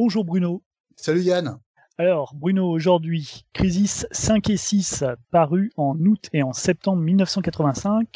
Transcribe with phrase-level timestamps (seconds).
[0.00, 0.62] Bonjour Bruno.
[0.94, 1.58] Salut Yann.
[1.98, 5.02] Alors, Bruno, aujourd'hui, Crisis 5 et 6,
[5.32, 8.06] paru en août et en septembre 1985,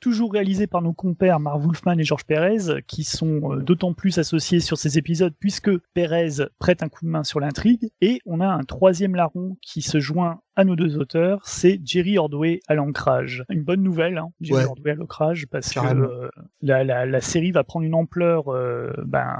[0.00, 4.16] toujours réalisé par nos compères Marv Wolfman et Georges Pérez, qui sont euh, d'autant plus
[4.16, 8.40] associés sur ces épisodes puisque Pérez prête un coup de main sur l'intrigue, et on
[8.40, 12.74] a un troisième larron qui se joint à nos deux auteurs, c'est Jerry Ordway à
[12.74, 13.44] l'ancrage.
[13.50, 16.28] Une bonne nouvelle, hein, Jerry Ordway à l'ancrage, parce que euh,
[16.62, 19.36] la, série va prendre une ampleur euh, ben,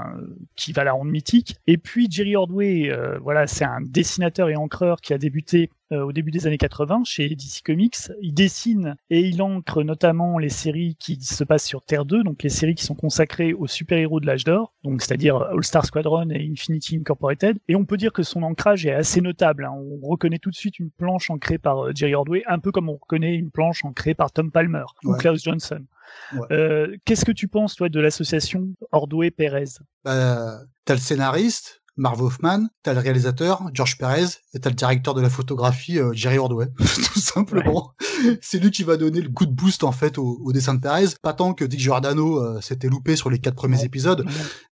[0.55, 1.57] qui va la rendre mythique.
[1.65, 6.11] Et puis Jerry Ordway, voilà, c'est un dessinateur et encreur qui a débuté euh, au
[6.11, 7.97] début des années 80 chez DC Comics.
[8.21, 12.43] Il dessine et il encre notamment les séries qui se passent sur Terre 2, donc
[12.43, 16.29] les séries qui sont consacrées aux super-héros de l'âge d'or, donc c'est-à-dire All Star Squadron
[16.29, 17.57] et Infinity Incorporated.
[17.67, 19.65] Et on peut dire que son ancrage est assez notable.
[19.65, 19.73] Hein.
[19.73, 22.89] On reconnaît tout de suite une planche ancrée par euh, Jerry Ordway, un peu comme
[22.89, 25.83] on reconnaît une planche ancrée par Tom Palmer ou Klaus Johnson.
[26.51, 29.79] Euh, qu'est-ce que tu penses, toi, de l'association Ordway-Pérez?
[30.03, 35.15] Bah, T'as le scénariste, Marv Hoffman, t'as le réalisateur, George Perez, et t'as le directeur
[35.15, 36.67] de la photographie, euh, Jerry Ordway.
[36.77, 37.93] Tout simplement.
[38.41, 41.15] C'est lui qui va donner le coup de boost, en fait, au, dessin de Perez.
[41.21, 44.25] Pas tant que Dick Giordano euh, s'était loupé sur les quatre premiers épisodes,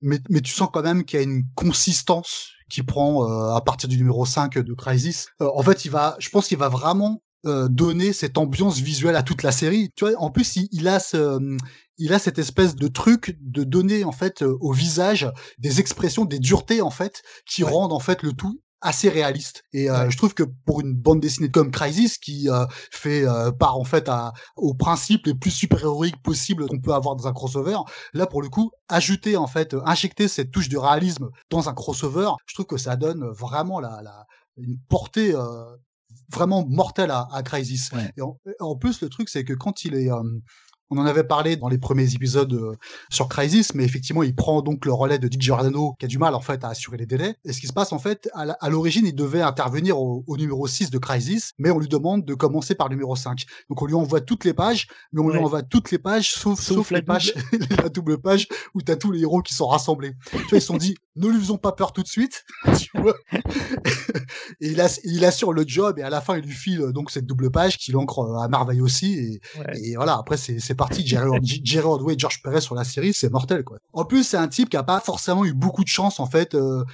[0.01, 3.61] mais, mais tu sens quand même qu'il y a une consistance qui prend euh, à
[3.63, 5.29] partir du numéro 5 de Crisis.
[5.41, 9.43] en fait, il va, je pense qu'il va vraiment donner cette ambiance visuelle à toute
[9.43, 9.91] la série.
[9.97, 11.39] Tu vois, en plus, il, il a ce,
[11.99, 16.25] il a cette espèce de truc de donner en fait euh, au visage des expressions,
[16.25, 19.65] des duretés en fait, qui rendent en fait le tout assez réaliste.
[19.73, 23.25] Et euh, je trouve que pour une bande dessinée comme Crisis qui euh, fait
[23.59, 27.27] part en fait à, aux principes les plus super héroïques possibles qu'on peut avoir dans
[27.27, 27.79] un crossover
[28.15, 32.31] là pour le coup ajouter en fait injecter cette touche de réalisme dans un crossover
[32.47, 35.35] je trouve que ça donne vraiment la, la une portée
[36.31, 39.95] vraiment mortelle à, à Crisis et en, en, plus le truc c'est que quand il
[39.95, 40.11] est
[40.91, 42.73] on en avait parlé dans les premiers épisodes euh,
[43.11, 46.19] sur Crisis, mais effectivement, il prend donc le relais de Dick Giordano, qui a du
[46.19, 47.37] mal en fait à assurer les délais.
[47.45, 50.91] Et ce qui se passe en fait, à l'origine, il devait intervenir au, numéro 6
[50.91, 53.45] de Crisis, mais on lui demande de commencer par le numéro 5.
[53.69, 56.61] Donc on lui envoie toutes les pages, mais on lui envoie toutes les pages, sauf,
[56.61, 57.35] sauf, les pages,
[57.83, 60.15] la double page où t'as tous les héros qui sont rassemblés.
[60.31, 62.45] Tu vois, ils se sont dit, ne lui faisons pas peur tout de suite,
[62.79, 63.15] tu vois.
[64.61, 64.73] et
[65.05, 67.77] il, assure le job, et à la fin, il lui file donc cette double page
[67.77, 69.15] qu'il ancre à merveille aussi.
[69.15, 69.41] Et,
[69.75, 71.07] et voilà, après, c'est parti.
[71.07, 73.77] Jerry, Jerry Ordway et George Perez sur la série, c'est mortel, quoi.
[73.93, 76.55] En plus, c'est un type qui a pas forcément eu beaucoup de chance, en fait,
[76.55, 76.85] euh,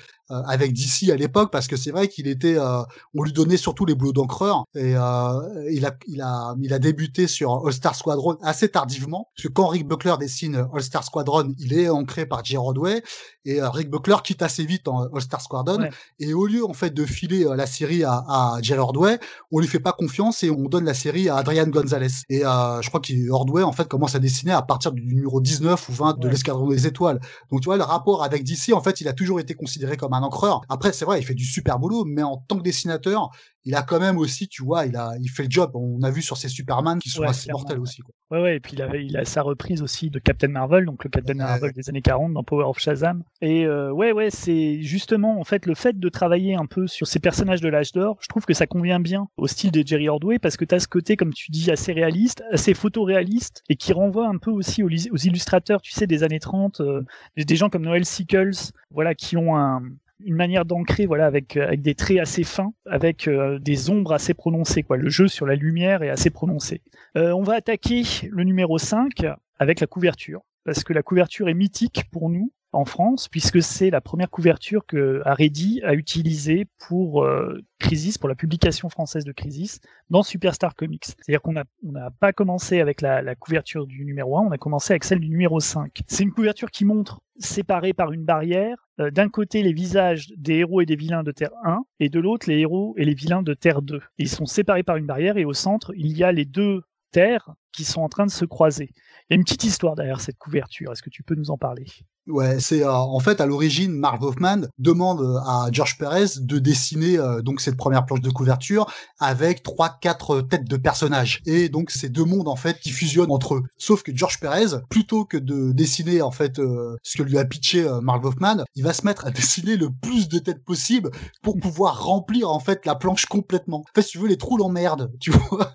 [0.47, 2.83] avec DC à l'époque parce que c'est vrai qu'il était euh,
[3.15, 6.79] on lui donnait surtout les boulots d'encreur et euh, il a il a il a
[6.79, 11.05] débuté sur All Star Squadron assez tardivement parce que quand Rick Buckler dessine All Star
[11.05, 13.03] Squadron il est ancré par Jay Rodway
[13.45, 16.91] et Rick Buckler quitte assez vite en All Star Squadron et au lieu en fait
[16.91, 19.19] de filer la série à, à Jerry Ordway
[19.51, 22.09] on lui fait pas confiance et on donne la série à Adrian Gonzalez.
[22.29, 25.93] Et je crois qu'Ordway en fait commence à dessiner à partir du numéro 19 ou
[25.93, 27.21] 20 de l'escadron des étoiles.
[27.51, 30.13] Donc tu vois le rapport avec DC en fait il a toujours été considéré comme
[30.13, 30.63] un encreur.
[30.69, 33.31] Après, c'est vrai, il fait du super boulot, mais en tant que dessinateur,
[33.65, 35.71] il a quand même aussi, tu vois, il a, il fait le job.
[35.75, 38.03] On a vu sur ses Superman qui sont assez mortels aussi.
[38.03, 38.15] Quoi.
[38.31, 41.05] Ouais, ouais, et puis il a, il a sa reprise aussi de Captain Marvel, donc
[41.05, 43.23] le Captain Marvel des années 40 dans Power of Shazam.
[43.41, 47.07] Et euh, ouais, ouais, c'est justement en fait le fait de travailler un peu sur
[47.07, 48.19] ces personnages de l'âge d'or.
[48.21, 50.81] Je trouve que ça convient bien au style de Jerry Ordway parce que tu as
[50.81, 54.83] ce côté, comme tu dis, assez réaliste, assez photoréaliste et qui renvoie un peu aussi
[54.83, 57.03] aux, illustrateurs, tu sais, des années 30, euh,
[57.37, 59.83] des gens comme Noel Sickles, voilà, qui ont un,
[60.25, 64.35] une manière d'ancrer voilà avec avec des traits assez fins avec euh, des ombres assez
[64.35, 64.97] prononcées quoi.
[64.97, 66.83] Le jeu sur la lumière est assez prononcé.
[67.17, 69.27] Euh, on va attaquer le numéro 5
[69.59, 73.91] avec la couverture parce que la couverture est mythique pour nous en France, puisque c'est
[73.91, 79.33] la première couverture que Aredi a utilisée pour euh, Crisis, pour la publication française de
[79.33, 79.81] Crisis,
[80.11, 81.05] dans Superstar Comics.
[81.05, 84.93] C'est-à-dire qu'on n'a pas commencé avec la, la, couverture du numéro 1, on a commencé
[84.93, 86.03] avec celle du numéro 5.
[86.07, 90.57] C'est une couverture qui montre, séparée par une barrière, euh, d'un côté les visages des
[90.57, 93.43] héros et des vilains de Terre 1, et de l'autre les héros et les vilains
[93.43, 94.01] de Terre 2.
[94.19, 97.55] ils sont séparés par une barrière, et au centre, il y a les deux terres
[97.73, 98.91] qui sont en train de se croiser.
[99.29, 100.93] Il y a une petite histoire derrière cette couverture.
[100.93, 101.87] Est-ce que tu peux nous en parler?
[102.27, 106.59] Ouais, c'est euh, en fait à l'origine Marv Hoffman demande euh, à George Perez de
[106.59, 108.91] dessiner euh, donc cette première planche de couverture
[109.21, 113.31] avec trois quatre têtes de personnages et donc ces deux mondes en fait qui fusionnent
[113.31, 113.63] entre eux.
[113.77, 117.87] Sauf que George Perez plutôt que de dessiner en fait ce que lui a pitché
[118.03, 121.11] Marv Hoffman, il va se mettre à dessiner le plus de têtes possible
[121.43, 123.81] pour pouvoir remplir en fait la planche complètement.
[123.81, 125.75] En fait, si tu veux les trous l'emmerde, tu vois.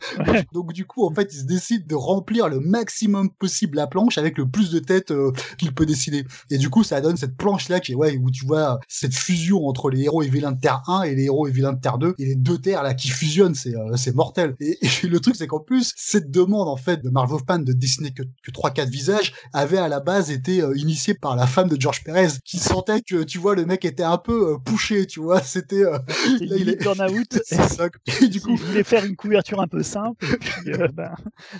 [0.52, 4.18] donc du coup en fait, il se décide de remplir le maximum possible la planche
[4.18, 5.14] avec le plus de têtes
[5.60, 6.24] qu'il peut dessiner.
[6.50, 9.68] Et du coup, ça donne cette planche-là qui est, ouais, où tu vois cette fusion
[9.68, 11.98] entre les héros et vilains de Terre 1 et les héros et vilains de Terre
[11.98, 14.56] 2 et les deux terres là qui fusionnent, c'est euh, c'est mortel.
[14.60, 14.78] Et,
[15.08, 18.24] le truc, c'est qu'en plus, cette demande en fait de Marvel Hoffman de dessiner que,
[18.44, 22.04] que 3-4 visages avait à la base été euh, initiée par la femme de George
[22.04, 25.82] Perez qui sentait que, tu vois, le mec était un peu poussé, tu vois, c'était...
[26.42, 27.40] là, il est burn-out.
[28.22, 28.52] et, du coup...
[28.52, 30.26] Il voulait faire une couverture un peu simple,
[30.66, 31.14] et puis ben,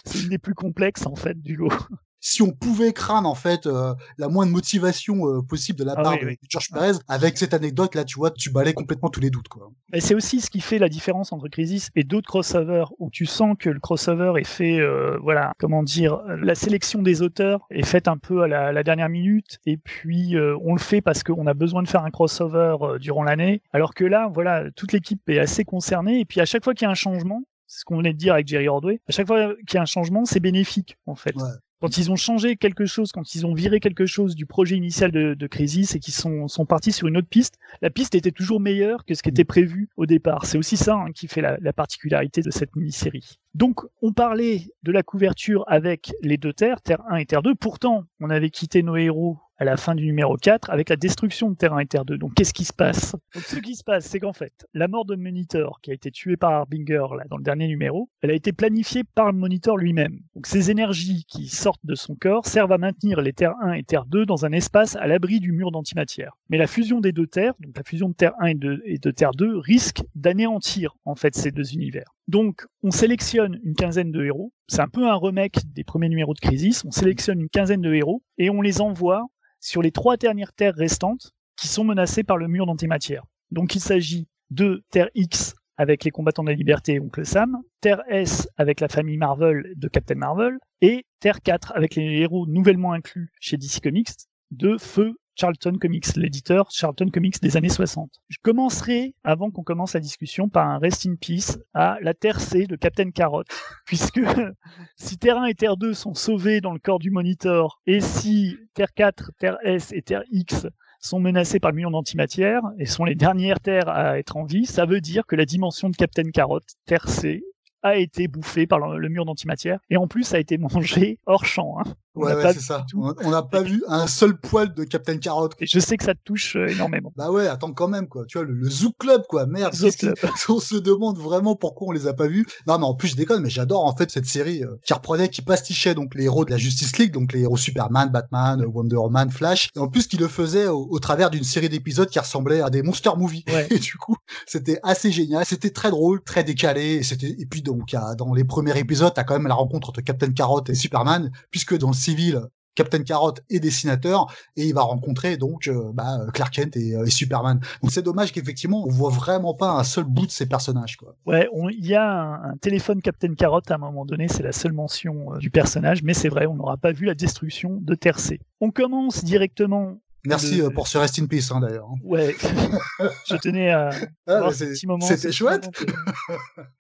[0.06, 1.72] c'est une des plus complexes en fait du lot
[2.20, 6.04] si on pouvait craindre en fait euh, la moindre motivation euh, possible de la ah
[6.04, 9.30] part de George Perez, avec cette anecdote là, tu vois, tu balais complètement tous les
[9.30, 9.72] doutes quoi.
[9.94, 13.26] Et c'est aussi ce qui fait la différence entre Crisis et d'autres crossovers où tu
[13.26, 17.86] sens que le crossover est fait, euh, voilà, comment dire, la sélection des auteurs est
[17.86, 21.48] faite un peu à la, la dernière minute et puis on le fait parce qu'on
[21.48, 25.40] a besoin de faire un crossover durant l'année, alors que là, voilà, toute l'équipe est
[25.40, 27.98] assez concernée et puis à chaque fois qu'il y a un changement, c'est ce qu'on
[27.98, 29.00] venait de dire avec Jerry Ordway.
[29.08, 31.36] À chaque fois qu'il y a un changement, c'est bénéfique, en fait.
[31.36, 31.44] Ouais
[31.80, 35.12] quand ils ont changé quelque chose, quand ils ont viré quelque chose du projet initial
[35.12, 38.32] de, de Crisis et qu'ils sont, sont partis sur une autre piste, la piste était
[38.32, 40.46] toujours meilleure que ce qui était prévu au départ.
[40.46, 43.40] C'est aussi ça hein, qui fait la, la, particularité de cette mini-série.
[43.56, 47.56] Donc, on parlait de la couverture avec les deux terres, Terre 1 et Terre 2.
[47.56, 51.50] Pourtant, on avait quitté nos héros à la fin du numéro 4 avec la destruction
[51.50, 52.18] de Terre 1 et Terre 2.
[52.18, 53.16] Donc qu'est-ce qui se passe?
[53.36, 56.38] Ce qui se passe, c'est qu'en fait, la mort de Monitor, qui a été tué
[56.38, 60.22] par Harbinger là, dans le dernier numéro, elle a été planifiée par le Monitor lui-même.
[60.36, 63.84] Donc ces énergies qui sortent de son corps servent à maintenir les Terre 1 et
[63.84, 66.38] Terre 2 dans un espace à l'abri du mur d'antimatière.
[66.50, 68.98] Mais la fusion des deux Terres, donc la fusion de Terre 1 et de, et
[68.98, 72.16] de Terre 2, risque d'anéantir en fait ces deux univers.
[72.30, 74.54] Donc, on sélectionne une quinzaine de héros.
[74.68, 76.86] C'est un peu un remake des premiers numéros de Crisis.
[76.86, 79.26] On sélectionne une quinzaine de héros et on les envoie
[79.60, 83.24] sur les trois dernières terres restantes qui sont menacées par le mur d'antimatière.
[83.50, 88.04] Donc il s'agit de Terre X avec les combattants de la liberté Oncle Sam, Terre
[88.08, 92.94] S avec la famille Marvel de Captain Marvel, et Terre 4 avec les héros nouvellement
[92.94, 94.10] inclus chez DC Comics
[94.52, 98.12] de Feu Charlton Comics, l'éditeur Charlton Comics des années 60.
[98.28, 102.42] Je commencerai, avant qu'on commence la discussion, par un Rest in Peace à la Terre
[102.42, 103.44] C de Captain Carrot,
[103.86, 104.20] puisque
[104.98, 108.58] si Terre 1 et Terre 2 sont sauvés dans le corps du Monitor, et si
[108.74, 110.68] Terre 4, Terre S et Terre X
[111.00, 114.66] sont menacés par le million d'antimatière et sont les dernières terres à être en vie,
[114.66, 117.44] ça veut dire que la dimension de Captain Carrot, Terre C,
[117.84, 121.78] a été bouffé par le, mur d'antimatière et en plus a été mangé hors champ.
[121.80, 121.84] Hein.
[122.16, 122.86] ouais, ouais c'est ça.
[122.96, 125.50] On n'a pas vu un seul poil de Captain Carrot.
[125.60, 127.14] Et je sais que ça te touche euh, énormément.
[127.16, 128.26] bah ouais, attends quand même quoi.
[128.28, 129.46] Tu vois le, le Zoo Club quoi.
[129.46, 129.74] Merde.
[130.50, 132.46] on se demande vraiment pourquoi on les a pas vus.
[132.68, 135.30] Non mais en plus je déconne, mais j'adore en fait cette série euh, qui reprenait,
[135.30, 138.98] qui pastichait donc les héros de la Justice League, donc les héros Superman, Batman, Wonder
[138.98, 142.62] Woman, Flash, et en plus qui le faisait au, travers d'une série d'épisodes qui ressemblait
[142.62, 143.44] à des monster movies.
[143.70, 144.16] Et du coup
[144.46, 148.44] c'était assez génial, c'était très drôle, très décalé, et c'était et puis donc dans les
[148.44, 151.94] premiers épisodes, t'as quand même la rencontre entre Captain Carrot et Superman, puisque dans le
[151.94, 152.42] civil,
[152.80, 157.10] Captain Carrot est dessinateur et il va rencontrer donc euh, bah, Clark Kent euh, et,
[157.10, 157.60] Superman.
[157.82, 160.96] Donc c'est dommage qu'effectivement on voit vraiment pas un seul bout de ces personnages.
[160.96, 161.14] Quoi.
[161.26, 164.72] Ouais, il y a un, téléphone Captain Carrot à un moment donné, c'est la seule
[164.72, 168.18] mention euh, du personnage, mais c'est vrai, on n'aura pas vu la destruction de Terre.
[168.62, 171.90] On commence directement Merci pour ce Rest in Peace, hein, d'ailleurs.
[172.04, 172.36] Ouais,
[173.30, 173.92] je tenais à.
[174.28, 175.70] Ah, C'était chouette.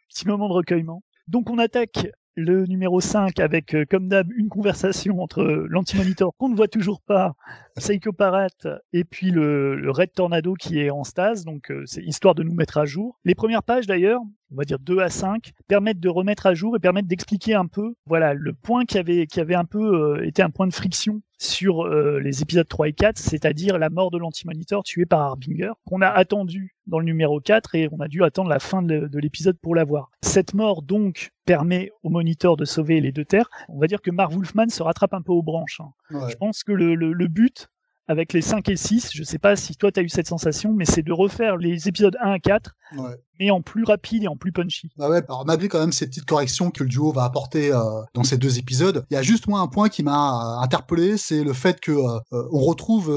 [0.09, 1.03] petit moment de recueillement.
[1.27, 2.07] Donc on attaque
[2.39, 7.01] le numéro 5 avec, euh, comme d'hab, une conversation entre l'anti-monitor qu'on ne voit toujours
[7.01, 7.33] pas,
[7.75, 8.47] Psycho Parat,
[8.93, 11.43] et puis le, Red Tornado qui est en stase.
[11.43, 13.19] Donc euh, c'est histoire de nous mettre à jour.
[13.25, 14.21] Les premières pages d'ailleurs,
[14.51, 17.67] on va dire 2 à 5, permettent de remettre à jour et permettent d'expliquer un
[17.67, 20.73] peu, voilà, le point qui avait, qui avait un peu euh, été un point de
[20.73, 25.21] friction sur euh, les épisodes 3 et 4, c'est-à-dire la mort de l'anti-monitor tué par
[25.21, 28.81] Harbinger, qu'on a attendu dans le numéro 4 et on a dû attendre la fin
[28.81, 30.11] de, l'épisode pour la voir.
[30.21, 33.49] Cette mort donc permet au monitor de sauver les deux terres.
[33.69, 35.79] On va dire que Mark Wolfman se rattrape un peu aux branches.
[35.79, 36.27] Hein.
[36.29, 37.69] Je pense que le, le, le but,
[38.07, 40.73] avec les 5 et 6, je sais pas si toi tu as eu cette sensation,
[40.73, 44.27] mais c'est de refaire les épisodes 1 à 4 ouais mais en plus rapide et
[44.27, 44.89] en plus punchy.
[44.97, 47.79] Bah ouais, alors malgré quand même ces petites corrections que le duo va apporter euh,
[48.13, 51.17] dans ces deux épisodes, il y a juste moi un point qui m'a euh, interpellé,
[51.17, 52.19] c'est le fait que euh,
[52.51, 53.09] on retrouve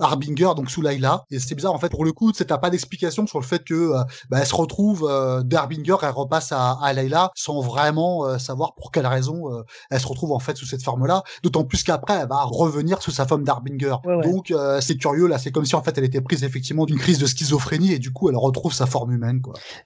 [0.00, 2.70] Harbinger donc sous Layla et c'est bizarre en fait pour le coup, tu t'as pas
[2.70, 3.92] d'explication sur le fait que
[4.30, 5.08] bah, elle se retrouve
[5.44, 10.32] d'Harbinger, elle repasse à, à Layla sans vraiment savoir pour quelle raison elle se retrouve
[10.32, 13.96] en fait sous cette forme-là, d'autant plus qu'après elle va revenir sous sa forme d'Harbinger.
[14.22, 17.18] Donc c'est curieux là, c'est comme si en fait elle était prise effectivement d'une crise
[17.18, 19.33] de schizophrénie et du coup elle retrouve sa forme humaine.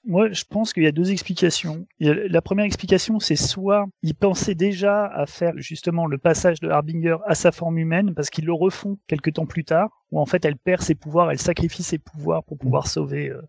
[0.04, 1.86] Moi, je pense qu'il y a deux explications.
[2.00, 7.16] La première explication, c'est soit il pensait déjà à faire justement le passage de Harbinger
[7.26, 10.44] à sa forme humaine, parce qu'ils le refont quelques temps plus tard, où en fait
[10.44, 13.40] elle perd ses pouvoirs, elle sacrifie ses pouvoirs pour pouvoir sauver euh,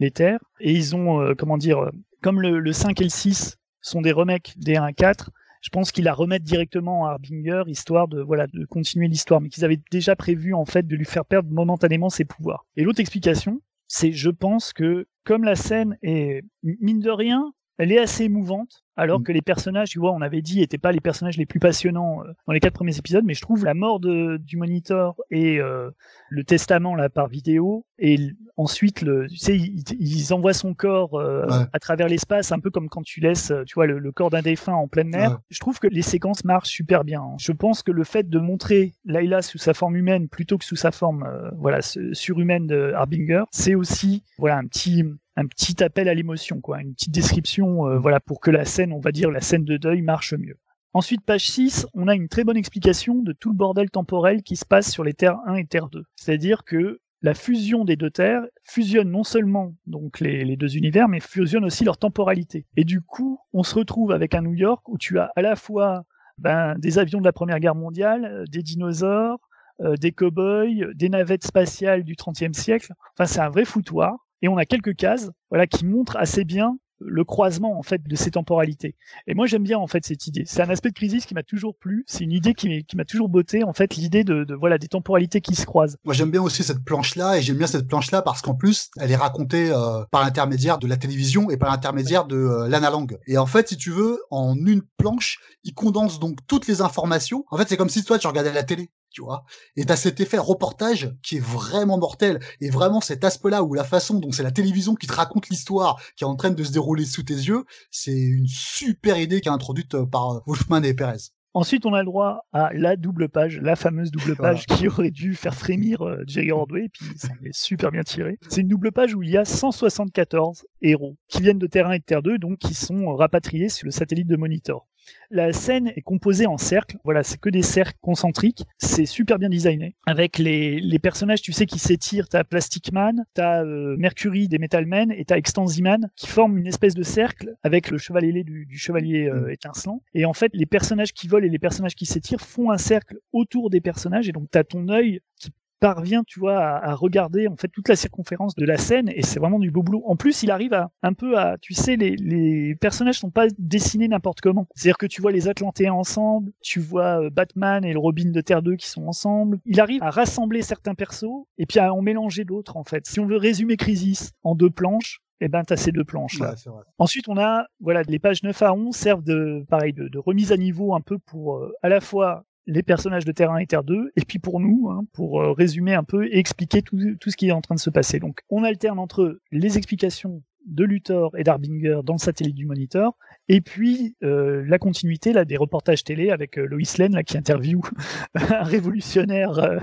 [0.00, 0.40] les terres.
[0.60, 1.90] Et ils ont, euh, comment dire, euh,
[2.22, 6.04] comme le, 5 et le 6 sont des remakes des 1 4, je pense qu'ils
[6.04, 10.14] la remettent directement à Harbinger histoire de voilà de continuer l'histoire, mais qu'ils avaient déjà
[10.14, 12.64] prévu en fait de lui faire perdre momentanément ses pouvoirs.
[12.76, 17.92] Et l'autre explication, c'est je pense que comme la scène est mine de rien, elle
[17.92, 19.22] est assez émouvante alors mm.
[19.22, 22.22] que les personnages, tu vois, on avait dit, n'étaient pas les personnages les plus passionnants
[22.24, 25.60] euh, dans les quatre premiers épisodes, mais je trouve la mort de, du moniteur et
[25.60, 25.90] euh,
[26.28, 28.18] le testament là par vidéo, et
[28.56, 32.88] ensuite, le, tu sais, ils, envoient son corps euh, à travers l'espace, un peu comme
[32.88, 35.38] quand tu laisses, tu vois, le, corps d'un défunt en pleine mer.
[35.48, 37.22] Je trouve que les séquences marchent super bien.
[37.22, 37.36] Hein.
[37.38, 40.76] Je pense que le fait de montrer Layla sous sa forme humaine plutôt que sous
[40.76, 45.04] sa forme, voilà, surhumaine de Harbinger, c'est aussi, voilà, un petit
[45.38, 47.98] un petit appel à l'émotion, quoi, une petite description, mm.
[47.98, 50.58] voilà, pour que la scène on va dire la scène de deuil marche mieux.
[50.94, 54.56] Ensuite, page 6, on a une très bonne explication de tout le bordel temporel qui
[54.56, 56.02] se passe sur les terres 1 et Terre 2.
[56.16, 61.20] C'est-à-dire que la fusion des deux terres fusionne non seulement donc les, deux univers, mais
[61.20, 62.64] fusionne aussi leur temporalité.
[62.76, 65.56] Et du coup, on se retrouve avec un New York où tu as à la
[65.56, 66.04] fois
[66.38, 69.40] ben, des avions de la Première Guerre mondiale, euh, des dinosaures,
[69.80, 72.92] euh, des cow-boys, des navettes spatiales du XXe siècle.
[73.14, 74.16] Enfin, c'est un vrai foutoir.
[74.40, 78.16] Et on a quelques cases voilà, qui montrent assez bien le croisement en fait de
[78.16, 78.96] ces temporalités.
[79.26, 80.44] Et moi j'aime bien en fait cette idée.
[80.46, 82.04] C'est un aspect de Crisis qui m'a toujours plu.
[82.06, 85.54] C'est une idée qui, m'a toujours botté en fait l'idée de, voilà des temporalités qui
[85.54, 85.96] se croisent.
[86.04, 88.54] Moi j'aime bien aussi cette planche là et j'aime bien cette planche là parce qu'en
[88.54, 92.68] plus elle est racontée euh, par l'intermédiaire de la télévision et par l'intermédiaire de euh,
[92.68, 93.18] l'analogue.
[93.26, 97.44] Et en fait si tu veux en une planche il condense donc toutes les informations.
[97.50, 99.44] En fait c'est comme si toi tu regardais la télé tu vois.
[99.76, 102.40] Et t'as cet effet reportage qui est vraiment mortel.
[102.60, 106.00] Et vraiment cet aspect-là où la façon dont c'est la télévision qui te raconte l'histoire
[106.16, 109.48] qui est en train de se dérouler sous tes yeux, c'est une super idée qui
[109.48, 111.32] est introduite euh, par euh, Wolfman et Perez.
[111.54, 115.10] Ensuite, on a le droit à la double page, la fameuse double page qui aurait
[115.10, 118.38] dû faire frémir euh, Jerry Ordway, et puis ça est super bien tiré.
[118.48, 121.92] C'est une double page où il y a 174 héros qui viennent de Terre 1
[121.92, 124.86] et de Terre 2, donc qui sont rapatriés sur le satellite de Monitor.
[125.30, 126.96] La scène est composée en cercles.
[127.04, 128.64] Voilà, c'est que des cercles concentriques.
[128.78, 129.94] C'est super bien designé.
[130.06, 132.28] Avec les, les personnages, tu sais, qui s'étirent.
[132.28, 136.66] T'as Plastic Man, t'as euh, Mercury des Metal Men et t'as Extensiman qui forment une
[136.66, 139.50] espèce de cercle avec le chevalier du, du chevalier euh, mm.
[139.50, 140.02] étincelant.
[140.14, 143.18] Et en fait, les personnages qui volent et les personnages qui s'étirent font un cercle
[143.32, 144.28] autour des personnages.
[144.28, 147.96] Et donc, t'as ton œil qui parvient, tu vois, à, regarder en fait toute la
[147.96, 150.02] circonférence de la scène et c'est vraiment du beau boulot.
[150.06, 153.46] En plus, il arrive à un peu à, tu sais, les, les personnages sont pas
[153.58, 154.66] dessinés n'importe comment.
[154.74, 158.40] C'est-à-dire que tu vois les Atlantéens ensemble, tu vois euh, Batman et le Robin de
[158.40, 159.60] Terre 2 qui sont ensemble.
[159.64, 163.06] Il arrive à rassembler certains persos et puis à en mélanger d'autres en fait.
[163.06, 166.54] Si on veut résumer Crisis en deux planches, eh ben, t'as ces deux planches là.
[166.98, 170.52] Ensuite, on a, voilà, les pages 9 à 11 servent de, pareil, de, de remise
[170.52, 173.66] à niveau un peu pour, euh, à la fois les personnages de Terre 1 et
[173.66, 176.98] Terre 2, et puis pour nous, hein, pour euh, résumer un peu et expliquer tout,
[177.18, 178.20] tout, ce qui est en train de se passer.
[178.20, 183.14] Donc on alterne entre les explications de Luthor et d'Arbinger dans le satellite du Moniteur,
[183.48, 187.38] et puis euh, la continuité là des reportages télé avec euh, Lois Lane là qui
[187.38, 187.80] interviewe
[188.34, 189.78] un révolutionnaire euh,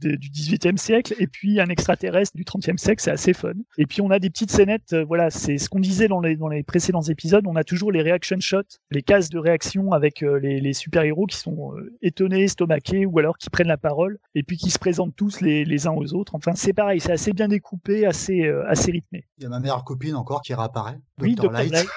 [0.00, 3.52] du 18e siècle et puis un extraterrestre du 30e siècle, c'est assez fun.
[3.76, 6.48] Et puis on a des petites scénettes, voilà, c'est ce qu'on disait dans les, dans
[6.48, 10.60] les précédents épisodes, on a toujours les reaction shots, les cases de réaction avec les,
[10.60, 14.70] les super-héros qui sont étonnés, estomaqués ou alors qui prennent la parole et puis qui
[14.70, 16.34] se présentent tous les, les uns aux autres.
[16.34, 19.26] Enfin, c'est pareil, c'est assez bien découpé, assez assez rythmé.
[19.38, 21.00] Il y a ma meilleure copine encore qui réapparaît.
[21.20, 21.50] Oui, Dr.
[21.50, 21.72] Light.
[21.72, 21.88] Light.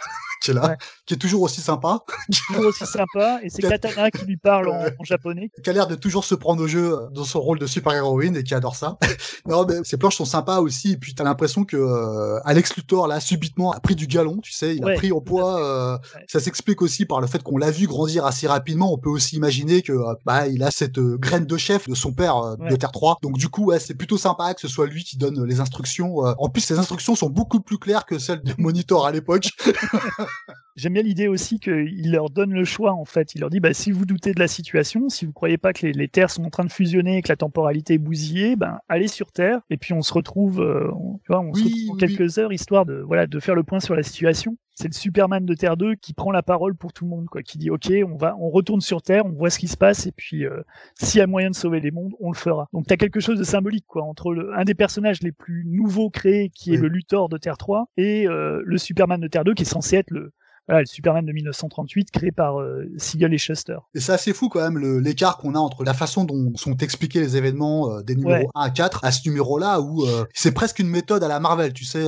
[0.44, 2.04] Qui est là, qui est toujours aussi sympa.
[2.48, 5.50] Toujours aussi sympa, et c'est Katana qui lui parle en, japonais.
[5.64, 8.44] Qui a l'air de toujours se prendre au jeu dans son rôle de super-héroïne et
[8.44, 8.98] qui adore ça.
[9.48, 13.08] non, mais ces planches sont sympas aussi, et puis t'as l'impression que euh, Alex Luthor,
[13.08, 15.64] là, subitement, a pris du galon, tu sais, il a pris au poids.
[15.64, 15.98] Euh,
[16.28, 18.94] ça s'explique aussi par le fait qu'on l'a vu grandir assez rapidement.
[18.94, 22.12] On peut aussi imaginer que, euh, bah, il a cette graine de chef de son
[22.12, 23.18] père de Terre 3.
[23.22, 26.18] Donc, du coup, ouais, c'est plutôt sympa que ce soit lui qui donne les instructions.
[26.18, 29.50] en plus, ces instructions sont beaucoup plus claires que celles de Monitor à l'époque.
[30.76, 33.36] J'aime bien l'idée aussi qu'il leur donne le choix, en fait.
[33.36, 35.86] Il leur dit, bah, si vous doutez de la situation, si vous croyez pas que
[35.86, 39.08] les, terres sont en train de fusionner et que la temporalité est bousillée, ben, allez
[39.08, 40.90] sur Terre, et puis on se retrouve, euh,
[41.24, 43.96] tu vois, on se retrouve quelques heures, histoire de, voilà, de faire le point sur
[43.96, 44.58] la situation.
[44.76, 47.44] C'est le Superman de Terre 2 qui prend la parole pour tout le monde, quoi,
[47.44, 50.08] qui dit, OK, on va, on retourne sur Terre, on voit ce qui se passe,
[50.08, 50.62] et puis, euh,
[50.96, 52.70] s'il y a moyen de sauver les mondes, on le fera.
[52.74, 56.10] Donc, t'as quelque chose de symbolique, quoi, entre le, un des personnages les plus nouveaux
[56.10, 59.54] créés, qui est le Luthor de Terre 3, et euh, le Superman de Terre 2,
[59.54, 60.34] qui est censé être le,
[60.68, 63.78] voilà, le Superman de 1938 créé par euh, Siegel et Shuster.
[63.94, 67.20] Et c'est assez fou quand même l'écart qu'on a entre la façon dont sont expliqués
[67.20, 70.80] les événements euh, des numéros 1 à 4 à ce numéro-là où euh, c'est presque
[70.80, 72.08] une méthode à la Marvel, tu sais.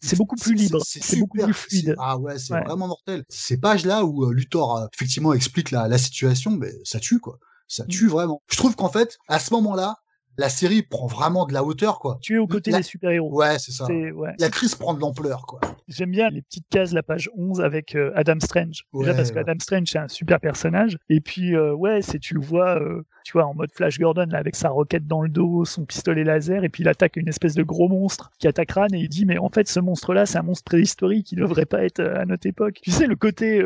[0.00, 1.94] c'est beaucoup plus libre, c'est beaucoup plus fluide.
[1.98, 3.24] Ah ouais, c'est vraiment mortel.
[3.28, 7.38] Ces pages-là où Luthor effectivement explique la, la situation, mais ça tue quoi.
[7.68, 8.10] Ça tue mm.
[8.10, 8.42] vraiment.
[8.50, 9.96] Je trouve qu'en fait, à ce moment-là,
[10.38, 12.18] la série prend vraiment de la hauteur, quoi.
[12.22, 13.30] Tu es aux côtés La- des super-héros.
[13.34, 13.86] Ouais, c'est ça.
[13.86, 14.32] Ouais.
[14.38, 15.60] La crise prend de l'ampleur, quoi.
[15.88, 18.84] J'aime bien les petites cases, la page 11 avec euh, Adam Strange.
[18.94, 19.40] Déjà parce que ouais.
[19.42, 20.96] Adam Strange, c'est un super personnage.
[21.10, 24.26] Et puis, euh, ouais, c'est tu le vois, euh, tu vois, en mode Flash Gordon,
[24.30, 27.28] là, avec sa roquette dans le dos, son pistolet laser, et puis il attaque une
[27.28, 30.24] espèce de gros monstre qui attaque Ran, et il dit, mais en fait, ce monstre-là,
[30.26, 32.78] c'est un monstre préhistorique, il devrait pas être à notre époque.
[32.82, 33.62] Tu sais, le côté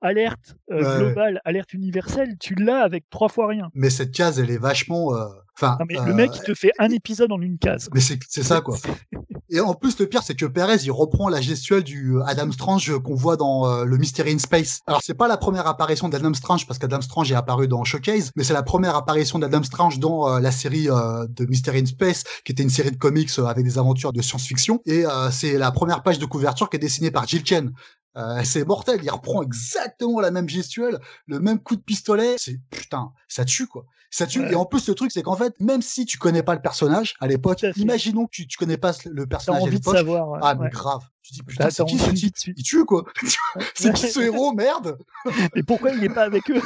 [0.00, 0.98] alerte euh, Ouais.
[1.06, 3.70] globale, alerte universelle, tu l'as avec trois fois rien.
[3.74, 5.14] Mais cette case, elle est vachement.
[5.14, 5.26] euh,
[5.60, 5.76] Enfin.
[5.80, 7.88] Non, mais euh, le mec, il te fait un épisode en une case.
[7.92, 8.78] Mais c'est ça, quoi.
[9.50, 12.52] Et en plus, le pire, c'est que Perez, il reprend la gestuelle du euh, Adam
[12.52, 14.80] Strange qu'on voit dans euh, le Mystery in Space.
[14.86, 18.30] Alors, c'est pas la première apparition d'Adam Strange, parce qu'Adam Strange est apparu dans Showcase,
[18.36, 21.86] mais c'est la première apparition d'Adam Strange dans euh, la série euh, de Mystery in
[21.86, 24.80] Space, qui était une série de comics euh, avec des aventures de science-fiction.
[24.86, 27.72] Et euh, c'est la première page de couverture qui est dessinée par Jill Chen.
[28.16, 32.34] Euh, c'est mortel, il reprend exactement la même gestuelle, le même coup de pistolet.
[32.38, 33.84] C'est putain, ça tue quoi.
[34.10, 34.40] Ça tue.
[34.40, 34.52] Ouais.
[34.52, 37.14] Et en plus, le truc, c'est qu'en fait, même si tu connais pas le personnage
[37.20, 39.96] à l'époque, imaginons que tu, tu connais pas le personnage à envie l'époque.
[39.96, 40.28] savoir.
[40.30, 40.70] ouais, Ah, mais ouais.
[40.70, 41.02] grave.
[41.22, 42.34] Tu dis, putain, c'est qui ce type.
[42.56, 43.04] Il tue, quoi.
[43.74, 44.96] c'est qui ce héros, merde
[45.56, 46.60] Et pourquoi il n'est pas avec eux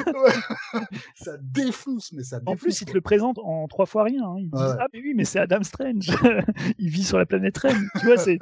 [1.17, 2.53] Ça défonce, mais ça défonce.
[2.53, 4.23] En plus, il te le présente en trois fois rien.
[4.25, 4.37] hein.
[4.39, 4.63] Ils te Ouais.
[4.65, 6.11] disent Ah, mais oui, mais c'est Adam Strange.
[6.79, 7.89] il vit sur la planète Rennes.
[8.01, 8.39] tu vois, c'est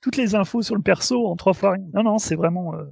[0.00, 1.84] toutes les infos sur le perso en trois fois rien.
[1.94, 2.84] Non, non, c'est vraiment, euh.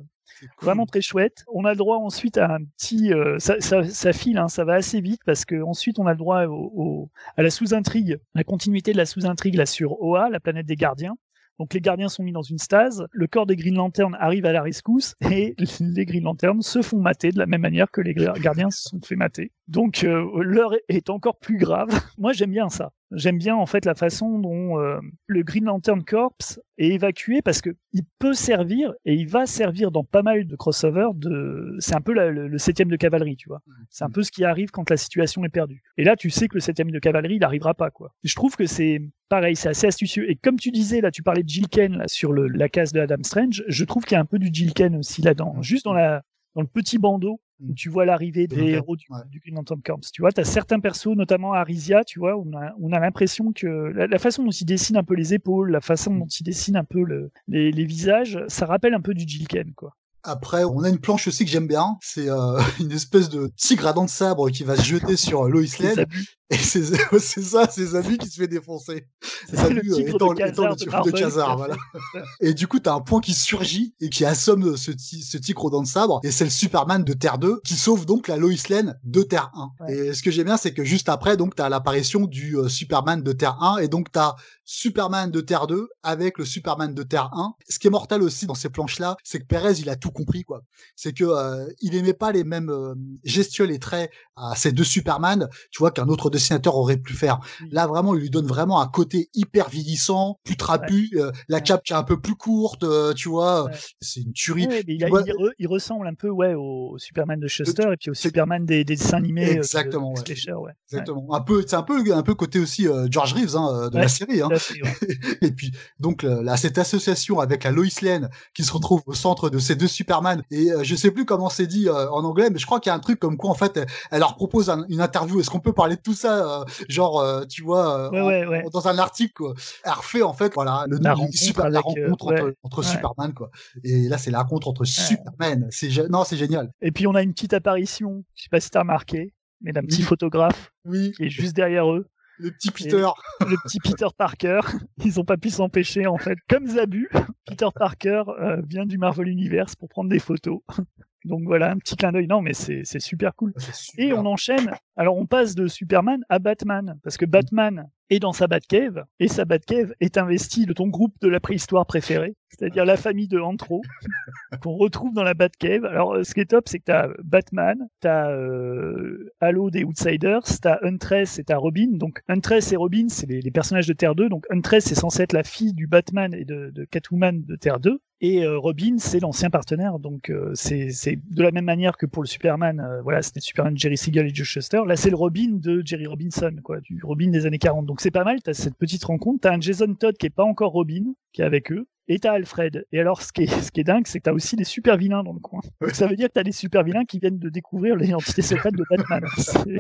[0.63, 1.45] Vraiment très chouette.
[1.53, 3.13] On a le droit ensuite à un petit.
[3.13, 6.13] euh, ça, ça, ça file, hein, ça va assez vite parce que ensuite on a
[6.13, 10.29] le droit au, au- à la sous-intrigue, la continuité de la sous-intrigue là sur Oa,
[10.31, 11.17] la planète des gardiens.
[11.59, 14.53] Donc les gardiens sont mis dans une stase, le corps des Green Lantern arrive à
[14.53, 18.13] la rescousse et les Green Lantern se font mater de la même manière que les
[18.13, 19.53] gardiens se sont fait mater.
[19.67, 21.89] Donc euh, l'heure est encore plus grave.
[22.19, 22.93] Moi j'aime bien ça.
[23.13, 24.99] J'aime bien en fait la façon dont euh,
[25.29, 26.35] le Green Lantern Corps
[26.77, 30.57] est évacué parce que il peut servir et il va servir dans pas mal de
[30.57, 31.15] crossovers.
[31.15, 31.77] De...
[31.79, 33.63] C'est un peu la- le, le septième de cavalerie, tu vois.
[33.91, 35.83] C'est un peu ce qui arrive quand la situation est perdue.
[35.97, 38.13] Et là, tu sais que le septième de cavalerie, il n'arrivera pas, quoi.
[38.25, 40.29] Je trouve que c'est pareil, c'est assez astucieux.
[40.29, 42.93] Et comme tu disais, là, tu parlais de Jill Ken, là, sur le, la case
[42.93, 45.63] de Adam Strange, je trouve qu'il y a un peu du Jill Ken aussi là-dedans.
[45.63, 46.23] Juste dans la,
[46.57, 49.21] dans le petit bandeau où tu vois l'arrivée des héros du, ouais.
[49.31, 50.01] du Green Lantern Corps.
[50.13, 53.53] Tu vois, tu as certains persos, notamment Arisia, tu vois, on a, on a l'impression
[53.53, 56.43] que la, la façon dont il dessine un peu les épaules, la façon dont il
[56.43, 59.97] dessine un peu le, les, les visages, ça rappelle un peu du Jill Ken, quoi.
[60.23, 61.97] Après, on a une planche aussi que j'aime bien.
[62.01, 65.45] C'est euh, une espèce de tigre à dents de sabre qui va se jeter sur
[65.45, 66.07] euh, Lois Lane.
[66.51, 66.85] Et c'est
[67.19, 69.09] c'est ça, ses amis qui se fait défoncer.
[69.49, 71.75] C'est amis, euh, étant, de étant le tigre de Khazar, voilà.
[72.41, 75.71] Et du coup, t'as un point qui surgit et qui assomme ce, ce tigre aux
[75.71, 76.21] dents de sabre.
[76.23, 79.51] Et c'est le Superman de Terre 2 qui sauve donc la Lois Lane de Terre
[79.55, 79.85] 1.
[79.85, 79.97] Ouais.
[79.97, 83.23] Et ce que j'aime bien, c'est que juste après, donc, t'as l'apparition du euh, Superman
[83.23, 87.31] de Terre 1 et donc t'as Superman de Terre 2 avec le Superman de Terre
[87.33, 87.55] 1.
[87.69, 90.43] Ce qui est mortel aussi dans ces planches-là, c'est que Perez, il a tout compris,
[90.43, 90.63] quoi.
[90.97, 94.85] C'est que euh, il aimait pas les mêmes euh, gestuels et traits à ces deux
[94.85, 97.41] Superman, tu vois, qu'un autre dessinateur aurait pu faire.
[97.71, 101.83] Là, vraiment, il lui donne vraiment un côté hyper vieillissant, plus trapu, euh, la cape
[101.85, 103.65] qui est un peu plus courte, euh, tu vois.
[103.65, 103.73] Ouais.
[104.01, 104.67] C'est une tuerie.
[104.67, 107.49] Ouais, il, Tu a- vois, il re- il ressemble un peu ouais, au Superman de
[107.49, 109.51] Shuster et puis au Superman des, des dessins animés.
[109.51, 110.25] euh, de- Exactement, de ouais.
[110.25, 110.73] Fleischer, ouais.
[110.91, 111.27] Exactement.
[111.35, 113.97] Un peu, c'est un peu, un peu côté aussi euh, George Reeves hein, euh, de
[113.99, 114.43] la série.
[114.43, 114.49] Hein.
[114.59, 114.75] Fait.
[115.43, 119.15] Et puis donc euh, là, cette association avec la Lois Lane qui se retrouve au
[119.15, 120.43] centre de ces deux Superman.
[120.51, 122.91] Et euh, je sais plus comment c'est dit euh, en anglais, mais je crois qu'il
[122.91, 125.41] y a un truc comme quoi en fait, elle, elle leur propose un- une interview.
[125.41, 128.27] Est-ce qu'on peut parler de tout ça, euh, genre euh, tu vois, euh, Ouais, en-
[128.27, 128.63] ouais, ouais.
[128.67, 129.55] en- dans un article quoi.
[129.85, 132.83] Elle refait en fait voilà le La rencontre super, la rencontre entre.
[132.85, 133.51] Superman quoi.
[133.85, 135.67] Et là c'est la rencontre entre Superman.
[135.71, 136.71] C'est non c'est génial.
[136.81, 139.83] Et puis on a une petite apparition, je sais pas si t'as remarqué, mais d'un
[139.83, 140.05] petit Oui.
[140.05, 142.07] photographe Oui, qui est juste derrière eux,
[142.39, 143.07] le petit Peter.
[143.41, 144.61] le petit Peter Parker.
[145.05, 146.37] Ils ont pas pu s'empêcher en fait.
[146.49, 147.09] Comme Zabu,
[147.47, 150.61] Peter Parker euh, vient du Marvel Universe pour prendre des photos.
[151.25, 152.29] Donc voilà, un petit clin d'œil.
[152.29, 153.53] Non, mais c'est super cool.
[153.59, 154.71] C'est Et on enchaîne.
[154.99, 159.29] Alors on passe de Superman à Batman parce que Batman est dans sa Batcave et
[159.29, 163.39] sa Batcave est investie de ton groupe de la préhistoire préféré, c'est-à-dire la famille de
[163.39, 163.83] Antro
[164.63, 165.85] qu'on retrouve dans la Batcave.
[165.85, 170.45] Alors euh, ce qui est top, c'est que t'as Batman, t'as euh, Halo des Outsiders,
[170.63, 171.89] t'as Huntress et t'as Robin.
[171.91, 174.31] Donc Huntress et Robin, c'est les, les personnages de Terre 2.
[174.31, 177.81] Donc Huntress c'est censé être la fille du Batman et de, de Catwoman de Terre
[177.81, 178.01] 2.
[178.23, 180.89] Et euh, Robin, c'est l'ancien partenaire, donc euh, c'est
[181.31, 184.35] de la même manière que pour le Superman, euh, voilà, c'était Superman Jerry Siegel et
[184.35, 184.81] Joe Shuster.
[184.87, 187.87] Là, c'est le Robin de Jerry Robinson, quoi, du Robin des années 40.
[187.87, 188.41] Donc c'est pas mal.
[188.43, 189.41] T'as cette petite rencontre.
[189.43, 191.87] T'as un Jason Todd qui est pas encore Robin, qui est avec eux.
[192.09, 192.87] Et t'as Alfred.
[192.93, 194.97] Et alors, ce qui est, ce qui est dingue, c'est que t'as aussi des super
[194.97, 195.61] vilains dans le coin.
[195.81, 198.75] Donc, ça veut dire que t'as des super vilains qui viennent de découvrir l'identité secrète
[198.75, 199.23] de Batman.
[199.39, 199.77] C'est-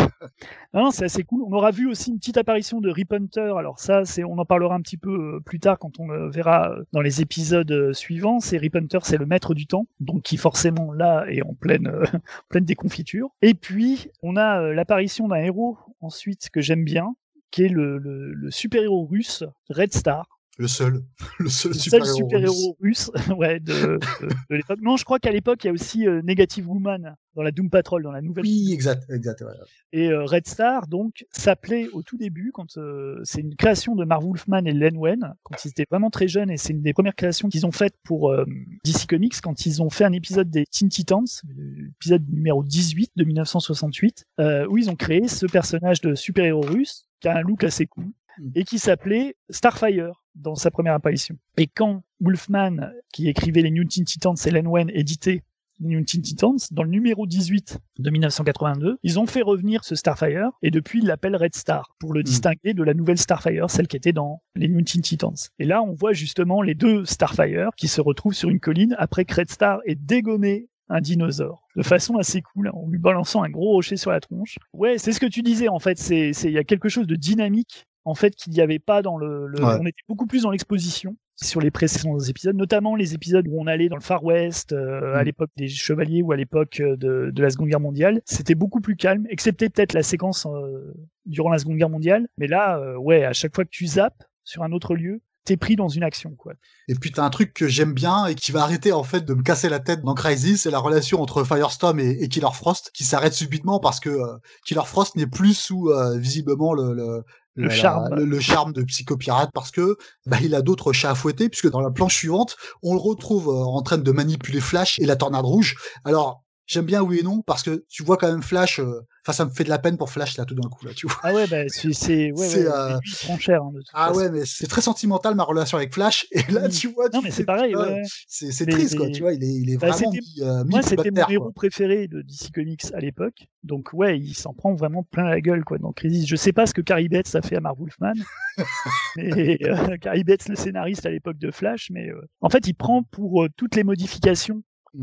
[0.74, 1.42] Non, non, c'est assez cool.
[1.46, 3.54] On aura vu aussi une petite apparition de Rip Hunter.
[3.58, 6.28] Alors ça, c'est, on en parlera un petit peu euh, plus tard quand on le
[6.30, 8.40] verra euh, dans les épisodes euh, suivants.
[8.40, 11.86] C'est Rip Hunter, c'est le maître du temps, donc qui forcément là est en pleine,
[11.86, 12.04] euh,
[12.48, 13.30] pleine déconfiture.
[13.40, 17.14] Et puis on a euh, l'apparition d'un héros ensuite que j'aime bien,
[17.52, 21.02] qui est le, le, le super-héros russe Red Star, le seul,
[21.38, 24.78] le seul, le super, seul super-héros russe, ouais, de, de, de l'époque.
[24.80, 27.68] Non, je crois qu'à l'époque, il y a aussi euh, Negative Woman dans la Doom
[27.68, 28.44] Patrol, dans la nouvelle.
[28.44, 29.42] Oui, exact, exact.
[29.42, 29.52] Ouais.
[29.92, 34.04] Et euh, Red Star, donc, s'appelait au tout début, quand euh, c'est une création de
[34.04, 36.94] Marv Wolfman et Len Wen, quand ils étaient vraiment très jeunes, et c'est une des
[36.94, 38.46] premières créations qu'ils ont faites pour euh,
[38.84, 43.24] DC Comics, quand ils ont fait un épisode des Teen Titans, l'épisode numéro 18 de
[43.24, 47.64] 1968, euh, où ils ont créé ce personnage de super-héros russe, qui a un look
[47.64, 48.06] assez cool,
[48.54, 51.36] et qui s'appelait Starfire dans sa première apparition.
[51.56, 55.42] Et quand Wolfman, qui écrivait les New Teen Titans, et Len Wen éditait
[55.80, 59.94] les New Teen Titans, dans le numéro 18 de 1982, ils ont fait revenir ce
[59.94, 63.88] Starfire, et depuis ils l'appellent Red Star, pour le distinguer de la nouvelle Starfire, celle
[63.88, 65.36] qui était dans les New Teen Titans.
[65.58, 69.24] Et là, on voit justement les deux Starfire qui se retrouvent sur une colline après
[69.24, 73.50] que Red Star ait dégommé un dinosaure de façon assez cool en lui balançant un
[73.50, 74.56] gros rocher sur la tronche.
[74.72, 77.16] Ouais, c'est ce que tu disais en fait, c'est il y a quelque chose de
[77.16, 79.62] dynamique en fait qu'il n'y avait pas dans le, le...
[79.62, 79.76] Ouais.
[79.80, 83.66] on était beaucoup plus dans l'exposition sur les précédents épisodes, notamment les épisodes où on
[83.66, 85.24] allait dans le Far West, euh, à Mm.
[85.26, 88.22] l'époque des Chevaliers ou à l'époque euh, de, de la Seconde Guerre mondiale.
[88.24, 90.94] C'était beaucoup plus calme, excepté peut-être la séquence euh,
[91.26, 92.26] durant la Seconde Guerre mondiale.
[92.38, 95.56] Mais là, euh, ouais, à chaque fois que tu zappes sur un autre lieu, t'es
[95.58, 96.54] pris dans une action, quoi.
[96.88, 99.34] Et puis t'as un truc que j'aime bien et qui va arrêter en fait de
[99.34, 102.90] me casser la tête dans Crisis, c'est la relation entre Firestorm et, et Killer Frost
[102.94, 107.24] qui s'arrête subitement parce que euh, Killer Frost n'est plus sous euh, visiblement le, le
[107.56, 108.14] Le la- charme.
[108.14, 111.70] le, le charme de psychopirate parce que bah, il a d'autres chats à fouetter puisque
[111.70, 115.16] dans la planche suivante on le retrouve euh, en train de manipuler Flash et la
[115.16, 115.76] tornade rouge.
[116.04, 118.78] Alors j'aime bien oui et non parce que tu vois quand même Flash.
[118.80, 120.92] euh, Enfin ça me fait de la peine pour Flash là tout d'un coup là
[120.94, 121.16] tu vois.
[121.24, 122.98] Ah ouais, bah c'est c'est ouais, C'est, ouais, euh,
[123.40, 123.60] cher.
[123.62, 124.20] hein, Ah façon.
[124.20, 127.08] ouais mais c'est très sentimental ma relation avec Flash et là tu vois.
[127.08, 127.74] Non tu mais fais, c'est pareil.
[127.74, 130.42] ouais, c'est Mais- triste quoi mais- tu vois il est il est Bah, vraiment mis,
[130.42, 133.46] euh, mis Moi, c'était mon héros préféré de DC Comics à l'époque.
[133.64, 136.24] Donc, ouais, il s'en prend vraiment plein la gueule, quoi, dans Crisis.
[136.28, 138.12] Je sais pas ce que Carrie Betts a fait à Marv Wolfman.
[139.16, 141.88] mais, euh, Carrie Betts, le scénariste à l'époque de Flash.
[141.90, 144.62] Mais, euh, en fait, il prend pour euh, toutes les modifications.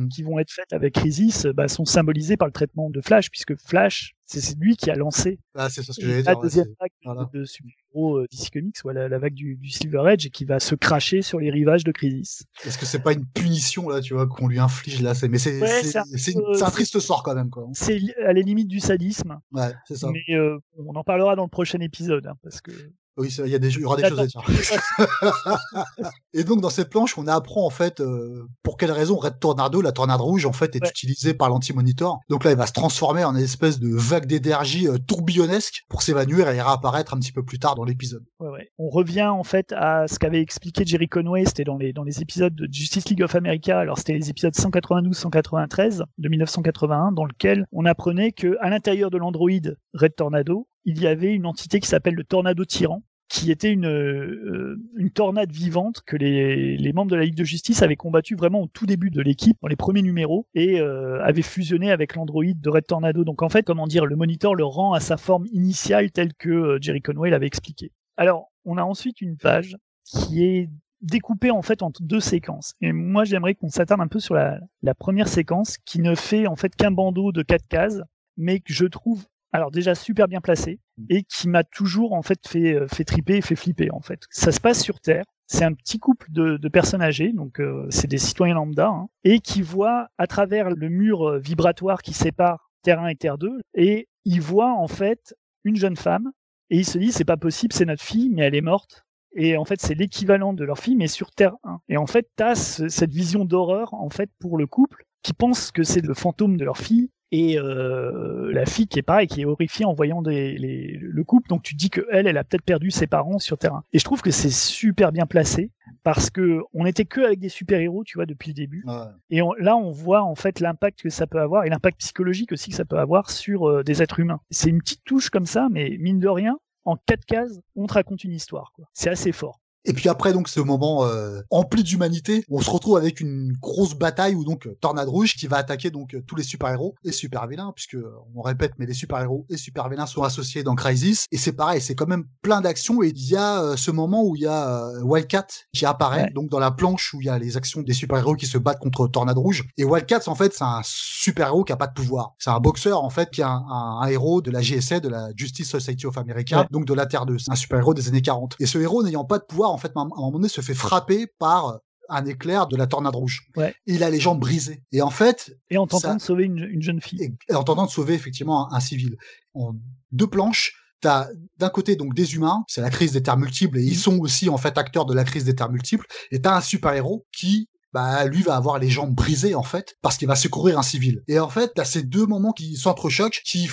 [0.09, 3.29] Qui vont être faites avec Crisis, euh, bah, sont symbolisées par le traitement de Flash,
[3.29, 6.37] puisque Flash, c'est lui qui a lancé Ah, c'est ça ce que j'allais la dire.
[6.37, 7.29] ouais, deuxième vague voilà.
[7.33, 10.45] de super-héros euh, DC Comics, ou la, la vague du, du Silver Edge, et qui
[10.45, 12.43] va se cracher sur les rivages de Crisis.
[12.65, 15.61] Est-ce que c'est pas une punition là, tu vois, qu'on lui inflige là Mais c'est
[15.61, 17.67] Ouais, un triste sort quand même quoi.
[17.73, 19.39] C'est à la limite du sadisme.
[19.51, 20.09] Ouais, c'est ça.
[20.11, 22.71] Mais euh, on en parlera dans le prochain épisode, hein, parce que
[23.17, 24.41] Oui, il y a des, il y aura des choses à dire.
[26.33, 29.81] Et donc dans cette planche, on apprend en fait euh, pour quelle raison Red Tornado,
[29.81, 30.89] la tornade rouge en fait, est Ouais.
[30.89, 32.19] utilisée par l'anti-monitor.
[32.29, 36.01] Donc là, il va se transformer en une espèce de vague d'énergie euh, tourbillonnesque pour
[36.01, 38.23] s'évanouir et réapparaître un petit peu plus tard dans l'épisode.
[38.39, 38.71] ouais, ouais.
[38.79, 42.21] on revient en fait à ce qu'avait expliqué Jerry Conway, c'était dans les, dans les
[42.21, 47.65] épisodes de Justice League of America, alors c'était les épisodes 192-193 de 1981, dans lequel
[47.71, 51.87] on apprenait que à l'intérieur de l'androïde Red Tornado, il y avait une entité qui
[51.87, 53.01] s'appelle le Tornado Tyran,
[53.33, 54.77] qui était une, euh,
[55.15, 58.85] tornade vivante que les, membres de la Ligue de Justice avaient combattu vraiment au tout
[58.85, 62.85] début de l'équipe, dans les premiers numéros, et euh, avaient fusionné avec l'androïde de Red
[62.85, 63.23] Tornado.
[63.23, 66.49] Donc en fait, comment dire, le moniteur le rend à sa forme initiale telle que
[66.49, 67.91] euh, Jerry Conway l'avait expliqué.
[68.17, 70.69] Alors, on a ensuite une page qui est
[71.01, 72.75] découpée en fait en deux séquences.
[72.81, 76.45] Et moi, j'aimerais qu'on s'attarde un peu sur la, la première séquence qui ne fait
[76.45, 78.01] en fait qu'un bandeau de quatre cases,
[78.37, 82.39] mais que je trouve alors déjà super bien placé et qui m'a toujours en fait
[82.47, 84.21] fait euh, fait triper, fait flipper en fait.
[84.31, 85.23] Ça se passe sur Terre.
[85.47, 89.07] C'est un petit couple de, de personnes âgées, donc euh, c'est des citoyens lambda, hein,
[89.23, 93.37] et qui voient à travers le mur euh, vibratoire qui sépare Terre 1 et Terre
[93.37, 95.35] 2, et ils voient en fait
[95.65, 96.31] une jeune femme,
[96.69, 99.03] et ils se disent c'est pas possible, c'est notre fille, mais elle est morte.
[99.35, 101.79] Et en fait, c'est l'équivalent de leur fille, mais sur Terre 1.
[101.89, 105.71] Et en fait, t'as ce- cette vision d'horreur en fait pour le couple qui pense
[105.71, 109.41] que c'est le fantôme de leur fille et euh, la fille qui est pareil, qui
[109.41, 111.49] est horrifiée en voyant des, les- le couple.
[111.49, 113.83] Donc tu te dis que elle, elle a peut-être perdu ses parents sur terrain.
[113.91, 115.71] Et je trouve que c'est super bien placé
[116.03, 118.83] parce que on était que avec des super héros, tu vois, depuis le début.
[118.85, 118.93] Ouais.
[119.31, 122.51] Et on- là, on voit en fait l'impact que ça peut avoir et l'impact psychologique
[122.51, 124.41] aussi que ça peut avoir sur euh, des êtres humains.
[124.51, 127.93] C'est une petite touche comme ça, mais mine de rien, en quatre cases, on te
[127.93, 128.73] raconte une histoire.
[128.75, 128.85] quoi.
[128.93, 129.59] C'est assez fort.
[129.85, 133.95] Et puis après donc ce moment euh, empli d'humanité, on se retrouve avec une grosse
[133.95, 137.97] bataille où donc Tornade Rouge qui va attaquer donc tous les super-héros et super-vilains puisque
[138.35, 141.95] on répète mais les super-héros et super-vilains sont associés dans Crisis et c'est pareil, c'est
[141.95, 144.69] quand même plein d'actions et il y a euh, ce moment où il y a
[144.87, 146.31] euh, Wildcat qui apparaît Ouais.
[146.33, 148.79] donc dans la planche où il y a les actions des super-héros qui se battent
[148.79, 152.33] contre Tornade Rouge et Wildcat en fait c'est un super-héros qui a pas de pouvoir.
[152.39, 155.09] C'est un boxeur en fait qui est un, un- un héros de la GSA de
[155.09, 156.67] la Justice Society of America Ouais.
[156.71, 157.37] donc de la Terre 2.
[157.39, 158.55] C'est un super-héros des années 40.
[158.59, 160.73] Et ce héros n'ayant pas de pouvoir en fait à un moment donné se fait
[160.73, 163.47] frapper par un éclair de la tornade rouge.
[163.55, 163.73] Ouais.
[163.85, 164.83] Il a les jambes brisées.
[164.91, 167.21] Et en fait, Et en tentant Ça- de sauver une, une jeune fille.
[167.49, 169.15] et- en tentant de sauver effectivement un, un civil.
[169.53, 169.73] En
[170.11, 173.83] deux planches, t'as d'un côté donc des humains, c'est la crise des terres multiples et
[173.83, 176.05] ils sont aussi en fait acteurs de la crise des terres multiples.
[176.31, 179.95] Et t'as un super héros qui bah lui va avoir les jambes brisées en fait
[180.01, 181.21] parce qu'il va secourir un civil.
[181.27, 183.67] Et en fait, t'as ces deux moments qui s'entrechoquent, qui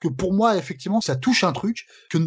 [0.00, 2.18] que pour moi effectivement ça touche un truc que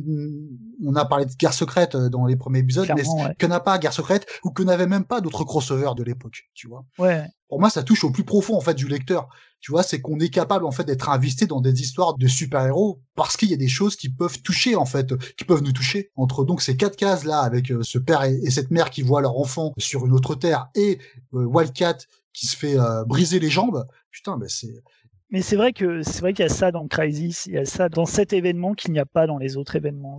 [0.83, 3.03] on a parlé de guerre secrète euh, dans les premiers épisodes mais
[3.37, 6.67] que n'a pas guerre secrète ou que n'avait même pas d'autres crossovers de l'époque tu
[6.67, 6.85] vois.
[6.97, 7.25] Ouais.
[7.47, 9.29] Pour moi ça touche au plus profond en fait du lecteur.
[9.59, 12.65] Tu vois c'est qu'on est capable en fait d'être investi dans des histoires de super
[12.65, 15.71] héros parce qu'il y a des choses qui peuvent toucher en fait qui peuvent nous
[15.71, 19.01] toucher entre donc ces quatre cases là avec euh, ce père et, cette mère qui
[19.01, 20.99] voient leur enfant sur une autre terre et
[21.33, 21.97] euh, Wildcat
[22.33, 24.81] qui se fait briser les jambes putain mais c'est
[25.31, 27.65] mais c'est vrai que c'est vrai qu'il y a ça dans Crisis, il y a
[27.65, 30.17] ça dans cet événement qu'il n'y a pas dans les autres événements.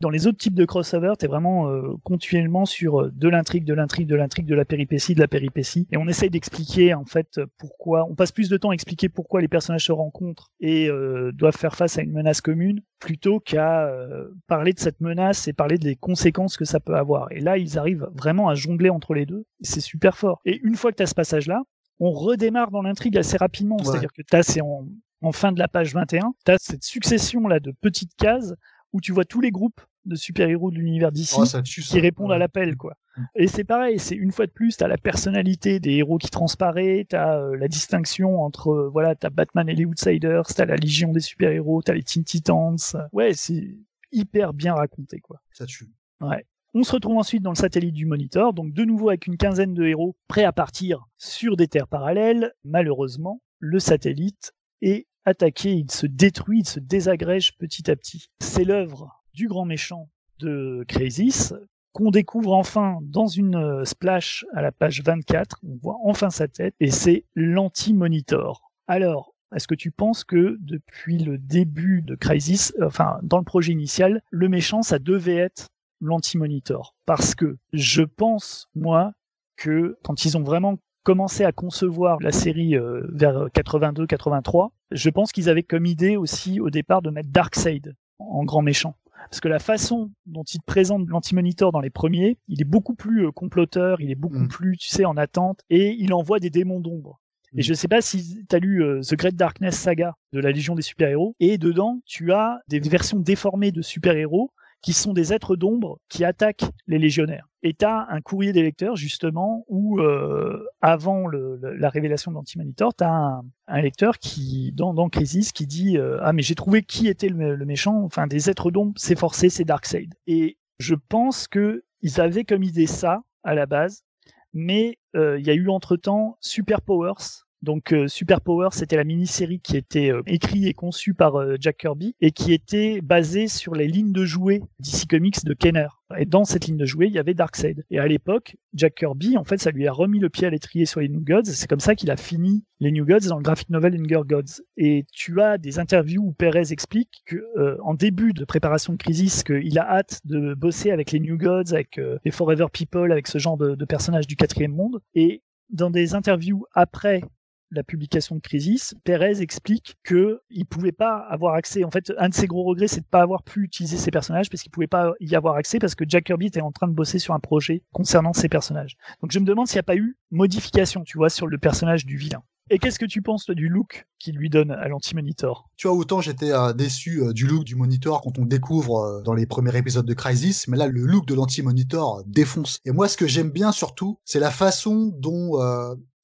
[0.00, 3.74] Dans les autres types de crossover, t'es vraiment euh, continuellement sur euh, de l'intrigue, de
[3.74, 7.40] l'intrigue, de l'intrigue, de la péripétie, de la péripétie, et on essaye d'expliquer en fait
[7.58, 8.06] pourquoi.
[8.08, 11.56] On passe plus de temps à expliquer pourquoi les personnages se rencontrent et euh, doivent
[11.56, 15.78] faire face à une menace commune, plutôt qu'à euh, parler de cette menace et parler
[15.78, 17.30] des conséquences que ça peut avoir.
[17.32, 19.44] Et là, ils arrivent vraiment à jongler entre les deux.
[19.60, 20.40] C'est super fort.
[20.44, 21.62] Et une fois que tu as ce passage-là,
[22.00, 23.78] on redémarre dans l'intrigue assez rapidement.
[23.78, 24.86] C'est-à-dire que tu c'est en,
[25.22, 28.54] en, fin de la page 21, tu as cette succession là de petites cases
[28.92, 32.38] où tu vois tous les groupes de super-héros de l'univers d'ici oh, qui répondent à
[32.38, 32.94] l'appel quoi.
[33.16, 33.22] Mm.
[33.34, 37.06] Et c'est pareil, c'est une fois de plus, t'as la personnalité des héros qui transparaît,
[37.08, 41.12] t'as euh, la distinction entre euh, voilà, t'as Batman et les Outsiders, t'as la Légion
[41.12, 42.76] des super-héros, t'as les Teen Titans.
[43.12, 43.76] Ouais, c'est
[44.12, 45.40] hyper bien raconté quoi.
[45.52, 45.88] Ça tue.
[46.20, 46.46] Ouais.
[46.78, 49.72] On se retrouve ensuite dans le satellite du Monitor, donc de nouveau avec une quinzaine
[49.72, 52.52] de héros prêts à partir sur des terres parallèles.
[52.64, 58.26] Malheureusement, le satellite est attaqué, il se détruit, il se désagrège petit à petit.
[58.40, 61.54] C'est l'œuvre du grand méchant de Crisis
[61.94, 65.60] qu'on découvre enfin dans une euh, splash à la page 24.
[65.66, 68.70] On voit enfin sa tête et c'est l'anti-monitor.
[68.86, 73.72] Alors, est-ce que tu penses que depuis le début de Crisis, enfin dans le projet
[73.72, 75.68] initial, le méchant ça devait être
[76.00, 76.94] l'anti-monitor.
[77.06, 79.12] Parce que je pense, moi,
[79.56, 85.32] que quand ils ont vraiment commencé à concevoir la série euh, vers 82-83, je pense
[85.32, 88.96] qu'ils avaient comme idée aussi au départ de mettre Darkseid en grand méchant.
[89.30, 93.26] Parce que la façon dont ils présentent l'anti-monitor dans les premiers, il est beaucoup plus
[93.26, 94.48] euh, comploteur, il est beaucoup mm.
[94.48, 97.20] plus, tu sais, en attente, et il envoie des démons d'ombre.
[97.54, 97.62] Et mm.
[97.62, 100.74] je sais pas si tu as lu euh, The Great Darkness Saga de la Légion
[100.74, 105.56] des super-héros, et dedans, tu as des versions déformées de super-héros qui sont des êtres
[105.56, 107.48] d'ombre qui attaquent les légionnaires.
[107.62, 112.94] Et tu as un courrier des lecteurs, justement, où, euh, avant la révélation de l'Antimonitor,
[112.94, 116.54] tu as un, un, lecteur qui, dans, dans Crisis, qui dit euh, Ah, mais j'ai
[116.54, 120.14] trouvé qui était le, méchant, enfin, des êtres d'ombre, c'est forcé, c'est Darkseid.
[120.28, 124.04] Et je pense que ils avaient comme idée ça, à la base,
[124.52, 129.02] mais euh, il y a eu entre-temps Super Powers, donc euh, Super Power, c'était la
[129.02, 133.48] mini-série qui était euh, écrite et conçue par euh, Jack Kirby et qui était basée
[133.48, 135.88] sur les lignes de jouets DC Comics de Kenner.
[136.16, 137.84] Et dans cette ligne de jouets, il y avait Darkseid.
[137.90, 140.86] Et à l'époque, Jack Kirby, en fait, ça lui a remis le pied à l'étrier
[140.86, 141.46] sur les New Gods.
[141.46, 144.62] C'est comme ça qu'il a fini les New Gods dans le graphic novel Hunger Gods.
[144.76, 149.42] Et tu as des interviews où Perez explique que, en début de préparation de Crisis,
[149.42, 153.38] qu'il a hâte de bosser avec les New Gods, avec les Forever People, avec ce
[153.38, 155.00] genre de, de personnages du quatrième monde.
[155.16, 157.22] Et dans des interviews après
[157.70, 161.84] la publication de Crisis, Perez explique que il pouvait pas avoir accès.
[161.84, 164.50] En fait, un de ses gros regrets, c'est de pas avoir pu utiliser ces personnages
[164.50, 166.92] parce qu'il pouvait pas y avoir accès parce que Jack Kirby était en train de
[166.92, 168.96] bosser sur un projet concernant ces personnages.
[169.22, 172.06] Donc je me demande s'il n'y a pas eu modification, tu vois, sur le personnage
[172.06, 172.42] du vilain.
[172.68, 175.70] Et qu'est-ce que tu penses du look qu'il lui donne à l'anti-monitor?
[175.76, 179.22] Tu vois, autant j'étais euh, déçu euh, du look du monitor quand on découvre euh,
[179.22, 182.80] dans les premiers épisodes de Crisis, mais là le look de l'anti-monitor défonce.
[182.84, 185.52] Et moi ce que j'aime bien surtout, c'est la façon dont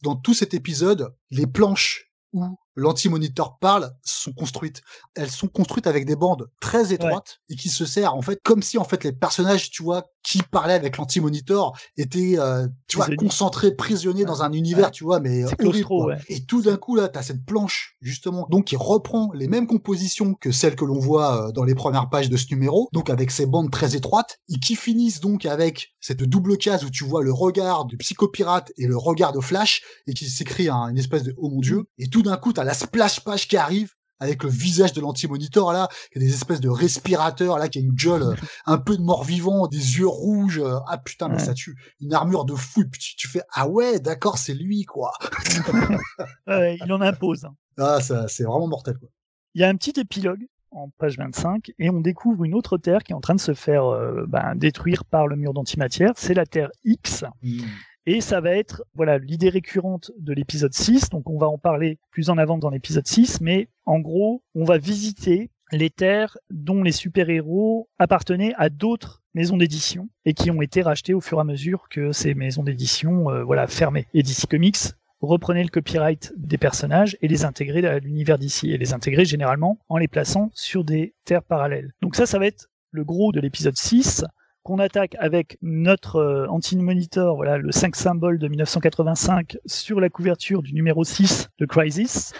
[0.03, 4.83] dans tout cet épisode, les planches où l'anti-monitor parle sont construites.
[5.15, 8.63] Elles sont construites avec des bandes très étroites et qui se serrent en fait comme
[8.63, 13.09] si en fait les personnages, tu vois, qui parlaient avec l'anti-monitor étaient, euh, tu vois,
[13.17, 16.19] concentrés, prisonniers dans un univers, tu vois, mais horrible.
[16.29, 20.35] Et tout d'un coup là, t'as cette planche justement, donc qui reprend les mêmes compositions
[20.35, 23.31] que celles que l'on voit euh, dans les premières pages de ce numéro, donc avec
[23.31, 27.23] ces bandes très étroites et qui finissent donc avec cette double case où tu vois
[27.23, 31.35] le regard du psychopirate et le regard de Flash et qui s'écrit une espèce de
[31.37, 34.51] oh mon dieu et tout d'un coup t'as la splash page qui arrive avec le
[34.51, 37.93] visage de l'anti-monitor là, il y a des espèces de respirateurs là, qui a une
[37.93, 40.61] gueule un peu de mort-vivant, des yeux rouges.
[40.61, 41.77] Euh, ah putain, mais ça tue.
[42.01, 42.85] Une armure de fou.
[42.85, 45.13] Tu, tu fais ah ouais, d'accord, c'est lui quoi.
[46.47, 47.45] il en impose.
[47.45, 47.57] Hein.
[47.79, 49.09] Ah ça, c'est vraiment mortel quoi.
[49.55, 53.03] Il y a un petit épilogue en page 25 et on découvre une autre Terre
[53.03, 56.13] qui est en train de se faire euh, ben, détruire par le mur d'antimatière.
[56.15, 57.25] C'est la Terre X.
[57.43, 57.65] Hmm.
[58.07, 61.99] Et ça va être voilà l'idée récurrente de l'épisode 6, donc on va en parler
[62.11, 66.83] plus en avant dans l'épisode 6, mais en gros, on va visiter les terres dont
[66.83, 71.41] les super-héros appartenaient à d'autres maisons d'édition et qui ont été rachetées au fur et
[71.41, 74.07] à mesure que ces maisons d'édition euh, voilà fermaient.
[74.15, 78.79] Et DC Comics reprenait le copyright des personnages et les intégrait à l'univers d'ici et
[78.79, 81.93] les intégrait généralement en les plaçant sur des terres parallèles.
[82.03, 84.25] Donc ça, ça va être le gros de l'épisode 6
[84.63, 90.63] qu'on attaque avec notre euh, anti-monitor, voilà, le 5 symbole de 1985 sur la couverture
[90.63, 92.33] du numéro 6 de Crisis.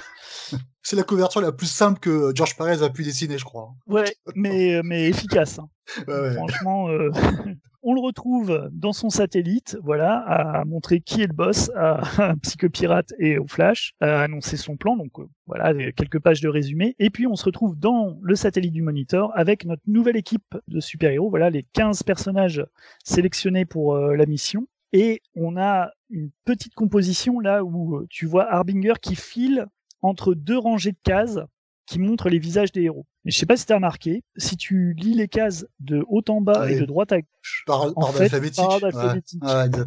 [0.83, 3.71] C'est la couverture la plus simple que George Perez a pu dessiner, je crois.
[3.87, 5.61] Ouais, mais, mais efficace.
[5.61, 5.69] Hein.
[6.35, 7.11] Franchement, euh,
[7.83, 12.01] on le retrouve dans son satellite, voilà, à montrer qui est le boss, à
[12.43, 16.95] psychopirate et au Flash, à annoncer son plan, donc euh, voilà, quelques pages de résumé.
[16.99, 20.81] Et puis on se retrouve dans le satellite du Monitor avec notre nouvelle équipe de
[20.81, 22.65] super-héros, voilà, les 15 personnages
[23.05, 24.67] sélectionnés pour euh, la mission.
[24.93, 29.67] Et on a une petite composition là où tu vois Harbinger qui file
[30.03, 31.41] entre deux rangées de cases
[31.87, 33.07] qui montrent les visages des héros.
[33.25, 36.25] Mais je sais pas si tu as remarqué, si tu lis les cases de haut
[36.29, 38.65] en bas et de droite à gauche, par, en fait, alphabétique.
[38.65, 39.43] par alphabétique.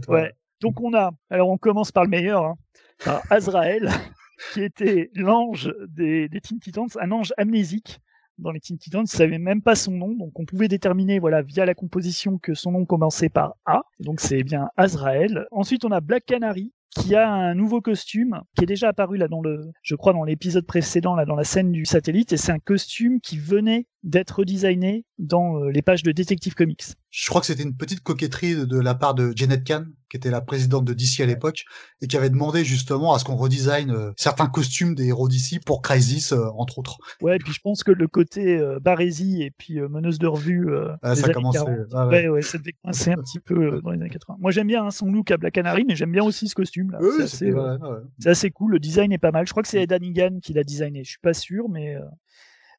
[0.07, 0.33] Ouais.
[0.61, 2.57] Donc on a, alors on commence par le meilleur, hein,
[3.03, 3.89] par Azrael,
[4.53, 7.99] qui était l'ange des, des Teen Titans, un ange amnésique.
[8.37, 11.41] Dans les Teen Titans, il savait même pas son nom, donc on pouvait déterminer, voilà,
[11.41, 13.83] via la composition que son nom commençait par A.
[13.99, 15.47] Donc c'est bien Azrael.
[15.51, 19.27] Ensuite, on a Black Canary, qui a un nouveau costume qui est déjà apparu là
[19.27, 22.51] dans le, je crois dans l'épisode précédent là dans la scène du satellite et c'est
[22.51, 26.83] un costume qui venait d'être redesigné dans euh, les pages de Detective Comics.
[27.09, 30.29] Je crois que c'était une petite coquetterie de la part de Janet Kahn, qui était
[30.29, 31.63] la présidente de DC à l'époque,
[32.01, 35.59] et qui avait demandé justement à ce qu'on redesign euh, certains costumes des héros d'ici
[35.59, 36.97] pour Crisis, euh, entre autres.
[37.21, 40.69] Ouais, et puis je pense que le côté euh, barésie et puis meneuse de revue,
[41.01, 41.59] ah, ça commençait.
[41.93, 42.27] Ah, ouais.
[42.27, 44.37] ouais, ça devait coincer un petit peu dans les années 80.
[44.39, 46.91] Moi j'aime bien hein, son look à Black Canary, mais j'aime bien aussi ce costume
[46.91, 46.99] là.
[47.01, 48.73] Oui, c'est assez, assez, cool.
[48.73, 49.47] Le design est pas mal.
[49.47, 51.03] Je crois que c'est Ed Hannigan qui l'a designé.
[51.03, 51.95] Je suis pas sûr, mais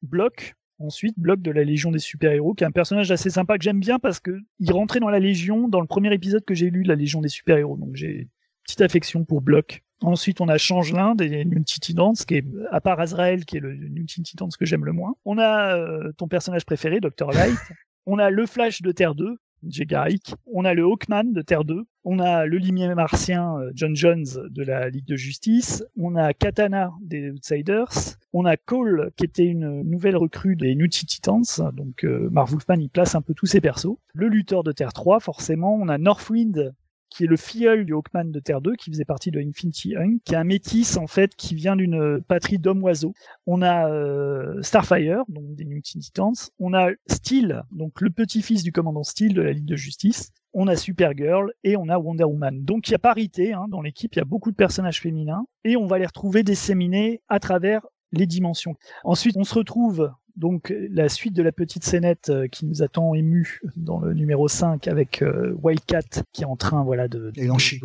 [0.01, 3.63] Block, Ensuite, Block de la Légion des super-héros, qui est un personnage assez sympa que
[3.63, 6.69] j'aime bien parce que il rentrait dans la Légion dans le premier épisode que j'ai
[6.69, 7.77] lu de la Légion des super-héros.
[7.77, 8.27] Donc j'ai une
[8.63, 9.83] petite affection pour Block.
[10.01, 13.73] Ensuite, on a Changelin des New Titans, qui est, à part Azrael, qui est le
[13.73, 15.15] New Titans que j'aime le moins.
[15.25, 17.31] On a euh, ton personnage préféré, Dr.
[17.31, 17.57] Light.
[18.09, 19.37] On a le Flash de Terre 2,
[20.45, 21.85] On a le Hawkman de Terre 2.
[22.03, 25.83] On a le limier martien euh, John Jones de la Ligue de Justice.
[25.97, 28.17] On a Katana des Outsiders.
[28.33, 31.43] On a Cole qui était une nouvelle recrue des New Titans.
[31.73, 32.29] Donc euh,
[32.79, 33.97] il place un peu tous ses persos.
[34.13, 35.75] Le lutteur de Terre 3 forcément.
[35.75, 36.73] On a Northwind
[37.09, 40.19] qui est le filleul du Hawkman de Terre 2, qui faisait partie de Infinity Hunk,
[40.23, 43.13] qui est un métis en fait, qui vient d'une patrie d'hommes-oiseaux.
[43.45, 45.81] On a euh, Starfire, donc des New.
[46.59, 50.31] On a Steel, donc le petit-fils du commandant Steel de la Ligue de Justice.
[50.53, 52.63] On a Supergirl et on a Wonder Woman.
[52.63, 55.45] Donc il y a parité hein, dans l'équipe, il y a beaucoup de personnages féminins
[55.63, 58.75] et on va les retrouver disséminés à travers les dimensions.
[59.03, 62.87] Ensuite, on se retrouve donc la suite de la petite scénette euh, qui nous a
[62.87, 67.31] tant ému dans le numéro 5 avec euh, Wildcat qui est en train voilà de,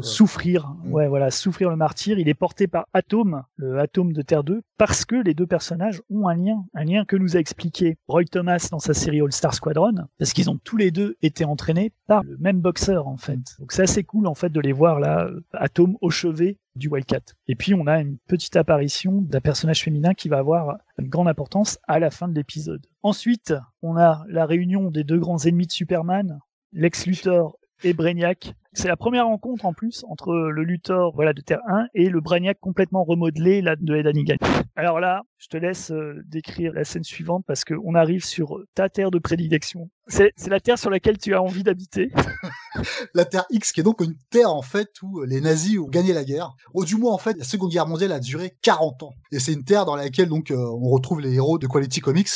[0.03, 0.69] souffrir.
[0.85, 0.93] Mm.
[0.93, 2.19] ouais voilà souffrir le martyr.
[2.19, 6.03] Il est porté par Atom le Atom de Terre 2 parce que les deux personnages
[6.11, 9.33] ont un lien un lien que nous a expliqué Roy Thomas dans sa série All
[9.33, 13.17] Star Squadron parce qu'ils ont tous les deux été entraînés par le même boxeur en
[13.17, 13.41] fait.
[13.59, 17.35] Donc c'est assez cool en fait de les voir là Atom au chevet du Wildcat.
[17.49, 21.29] Et puis on a une petite apparition d'un personnage féminin qui va avoir une grande
[21.29, 22.87] importance à la fin de l'épisode.
[23.03, 26.41] Ensuite, on a la réunion des deux grands ennemis de Superman,
[26.73, 28.55] Lex Luthor et Brainiac.
[28.75, 32.21] C'est la première rencontre en plus entre le Luthor voilà, de Terre 1 et le
[32.21, 34.37] Brainiac complètement remodelé là, de Ed Hannigan.
[34.77, 38.89] Alors là, je te laisse euh, décrire la scène suivante parce qu'on arrive sur ta
[38.89, 39.91] terre de prédilection.
[40.09, 42.11] C'est la terre sur laquelle tu as envie d'habiter.
[43.15, 46.13] la Terre X, qui est donc une terre en fait où les nazis ont gagné
[46.13, 46.55] la guerre.
[46.75, 49.15] Ou du moins en fait, la Seconde Guerre mondiale a duré 40 ans.
[49.31, 52.31] Et c'est une terre dans laquelle donc euh, on retrouve les héros de Quality Comics.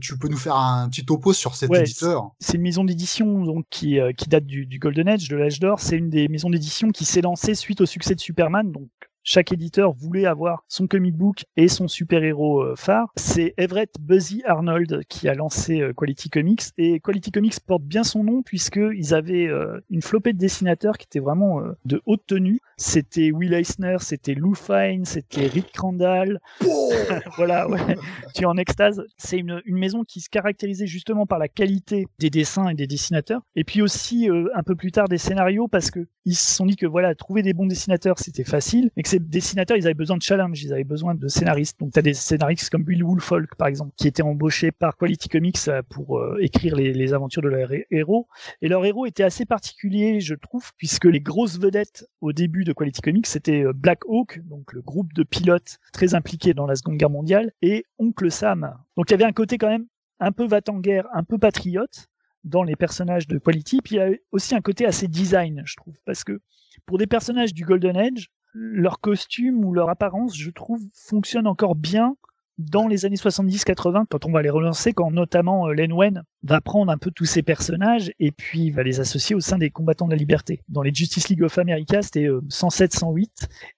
[0.00, 3.66] Tu peux nous faire un petit topo sur cet éditeur C'est une maison d'édition donc
[3.70, 5.80] qui, euh, qui date du, du Golden Age, de l'âge d'or.
[5.80, 8.88] C'est une des maisons d'édition qui s'est lancée suite au succès de Superman, donc
[9.28, 13.12] chaque éditeur voulait avoir son comic book et son super-héros euh, phare.
[13.16, 18.04] C'est Everett Buzzy Arnold qui a lancé euh, Quality Comics et Quality Comics porte bien
[18.04, 22.58] son nom puisqu'ils avaient euh, une flopée de dessinateurs qui étaient vraiment de haute tenue.
[22.78, 26.40] C'était Will Eisner, c'était Lou Fine, c'était Rick Crandall.
[27.36, 27.98] voilà, ouais.
[28.34, 29.04] Tu es en extase.
[29.18, 32.86] C'est une, une, maison qui se caractérisait justement par la qualité des dessins et des
[32.86, 33.42] dessinateurs.
[33.56, 36.76] Et puis aussi, un peu plus tard, des scénarios parce que ils se sont dit
[36.76, 40.18] que voilà, trouver des bons dessinateurs, c'était facile, mais que ces dessinateurs, ils avaient besoin
[40.18, 41.80] de challenge, ils avaient besoin de scénaristes.
[41.80, 45.30] Donc, tu as des scénaristes comme Bill Woolfolk, par exemple, qui étaient embauchés par Quality
[45.30, 48.28] Comics euh, pour euh, écrire les, aventures de leurs héros.
[48.60, 52.74] Et leur héros était assez particulier, je trouve, puisque les grosses vedettes au début de
[52.74, 56.76] Quality Comics, c'était euh, Black Hawk, donc le groupe de pilotes très impliqués dans la
[56.76, 58.74] Seconde Guerre mondiale, et Oncle Sam.
[58.98, 59.86] Donc, il y avait un côté quand même
[60.20, 62.08] un peu va en guerre, un peu patriote
[62.44, 63.80] dans les personnages de Quality.
[63.82, 66.40] Puis il y a aussi un côté assez design, je trouve, parce que
[66.86, 71.74] pour des personnages du Golden Age, leur costume ou leur apparence, je trouve, fonctionne encore
[71.74, 72.16] bien
[72.58, 76.60] dans les années 70-80, quand on va les relancer, quand notamment euh, Len Wen va
[76.60, 80.06] prendre un peu tous ces personnages et puis va les associer au sein des combattants
[80.06, 80.62] de la liberté.
[80.68, 83.26] Dans les Justice League of America, c'était 107-108 euh,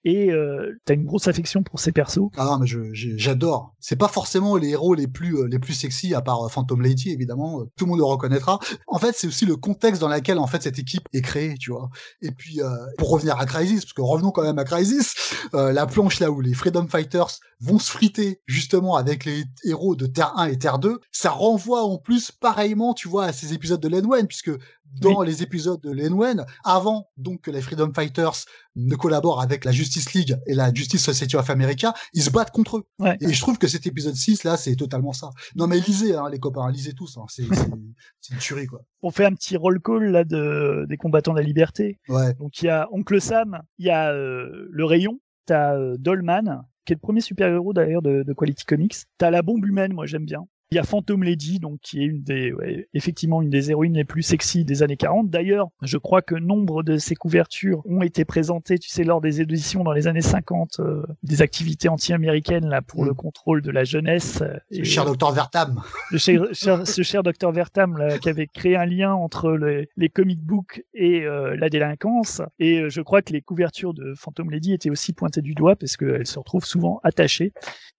[0.03, 2.29] et euh, t'as une grosse affection pour ces persos.
[2.37, 3.75] Ah non, mais j'adore.
[3.79, 7.11] C'est pas forcément les héros les plus euh, les plus sexy à part Phantom Lady
[7.11, 8.59] évidemment, tout le monde le reconnaîtra.
[8.87, 11.71] En fait, c'est aussi le contexte dans lequel en fait cette équipe est créée, tu
[11.71, 11.89] vois.
[12.21, 12.59] Et puis
[12.97, 16.41] pour revenir à Crisis, parce que revenons quand même à Crisis, la planche là où
[16.41, 20.79] les Freedom Fighters vont se friter justement avec les héros de Terre 1 et Terre
[20.79, 24.27] 2, ça renvoie en plus pas pareillement, tu vois, à ces épisodes de Len Wen,
[24.27, 24.51] puisque
[24.99, 28.43] dans les épisodes de Len Wen, avant donc que les Freedom Fighters
[28.75, 32.51] ne collaborent avec la Justice League et la Justice Society of America, ils se battent
[32.51, 32.83] contre eux.
[33.21, 35.29] Et je trouve que cet épisode 6 là, c'est totalement ça.
[35.55, 37.25] Non mais lisez hein, les copains, lisez tous, hein.
[37.29, 38.81] c'est une tuerie quoi.
[39.01, 41.99] On fait un petit roll call là de des combattants de la liberté.
[42.09, 42.33] Ouais.
[42.33, 46.63] Donc il y a Oncle Sam, il y a euh, le Rayon, t'as euh, Dolman,
[46.85, 48.95] qui est le premier super-héros d'ailleurs de, de, Quality Comics.
[49.17, 50.45] T'as la bombe humaine, moi j'aime bien.
[50.73, 52.53] Il y a Phantom Lady, donc qui est une des,
[52.93, 55.29] effectivement une des héroïnes les plus sexy des années 40.
[55.29, 59.41] D'ailleurs, je crois que nombre de ces couvertures ont été présentées, tu sais, lors des
[59.41, 63.15] éditions dans les années 50, euh, des activités anti-américaines là pour le mm.
[63.15, 64.41] contrôle de la jeunesse.
[64.71, 65.83] Le cher docteur Vertam.
[66.09, 70.07] Le cher, ce cher docteur Vertam là, qui avait créé un lien entre les, les
[70.07, 72.41] comic books et euh, la délinquance.
[72.59, 75.75] Et euh, je crois que les couvertures de Phantom Lady étaient aussi pointées du doigt
[75.75, 77.51] parce qu'elles se retrouvent souvent attachées.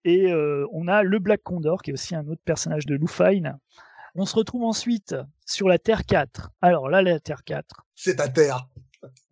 [0.04, 0.32] Et
[0.72, 3.08] on a le Black Condor qui est aussi un autre personnage personnage de Lou
[4.14, 6.52] On se retrouve ensuite sur la Terre 4.
[6.60, 7.84] Alors là, la Terre 4.
[7.96, 8.68] C'est ta Terre.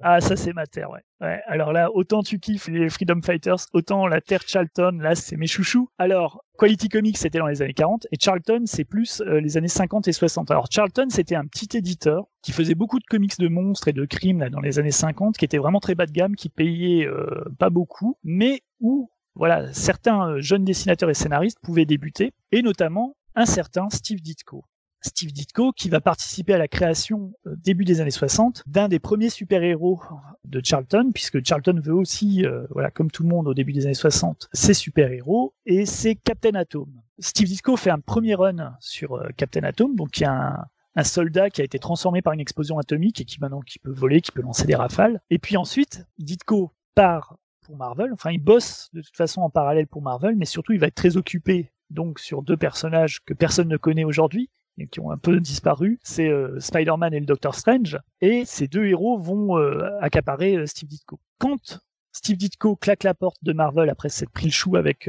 [0.03, 1.03] Ah, ça, c'est ma Terre, ouais.
[1.21, 1.41] ouais.
[1.47, 5.47] Alors là, autant tu kiffes les Freedom Fighters, autant la Terre Charlton, là, c'est mes
[5.47, 5.89] chouchous.
[5.97, 9.69] Alors, Quality Comics, c'était dans les années 40, et Charlton, c'est plus euh, les années
[9.69, 10.51] 50 et 60.
[10.51, 14.05] Alors, Charlton, c'était un petit éditeur qui faisait beaucoup de comics de monstres et de
[14.05, 17.07] crimes, là, dans les années 50, qui était vraiment très bas de gamme, qui payait
[17.07, 22.63] euh, pas beaucoup, mais où voilà, certains euh, jeunes dessinateurs et scénaristes pouvaient débuter, et
[22.63, 24.65] notamment un certain Steve Ditko.
[25.03, 28.99] Steve Ditko qui va participer à la création euh, début des années 60 d'un des
[28.99, 30.01] premiers super-héros
[30.45, 33.87] de Charlton puisque Charlton veut aussi euh, voilà comme tout le monde au début des
[33.87, 36.91] années 60 ses super-héros et c'est Captain Atom.
[37.19, 40.65] Steve Ditko fait un premier run sur euh, Captain Atom donc il y a un,
[40.97, 43.93] un soldat qui a été transformé par une explosion atomique et qui maintenant qui peut
[43.93, 45.21] voler, qui peut lancer des rafales.
[45.31, 48.13] Et puis ensuite, Ditko part pour Marvel.
[48.13, 50.95] Enfin, il bosse de toute façon en parallèle pour Marvel, mais surtout il va être
[50.95, 55.19] très occupé donc sur deux personnages que personne ne connaît aujourd'hui et qui ont un
[55.19, 59.99] peu disparu, c'est euh, Spider-Man et le Doctor Strange, et ces deux héros vont euh,
[60.01, 61.21] accaparer euh, Steve Ditko.
[61.39, 61.81] Quand
[62.13, 65.09] Steve Ditko claque la porte de Marvel après s'être pris le chou avec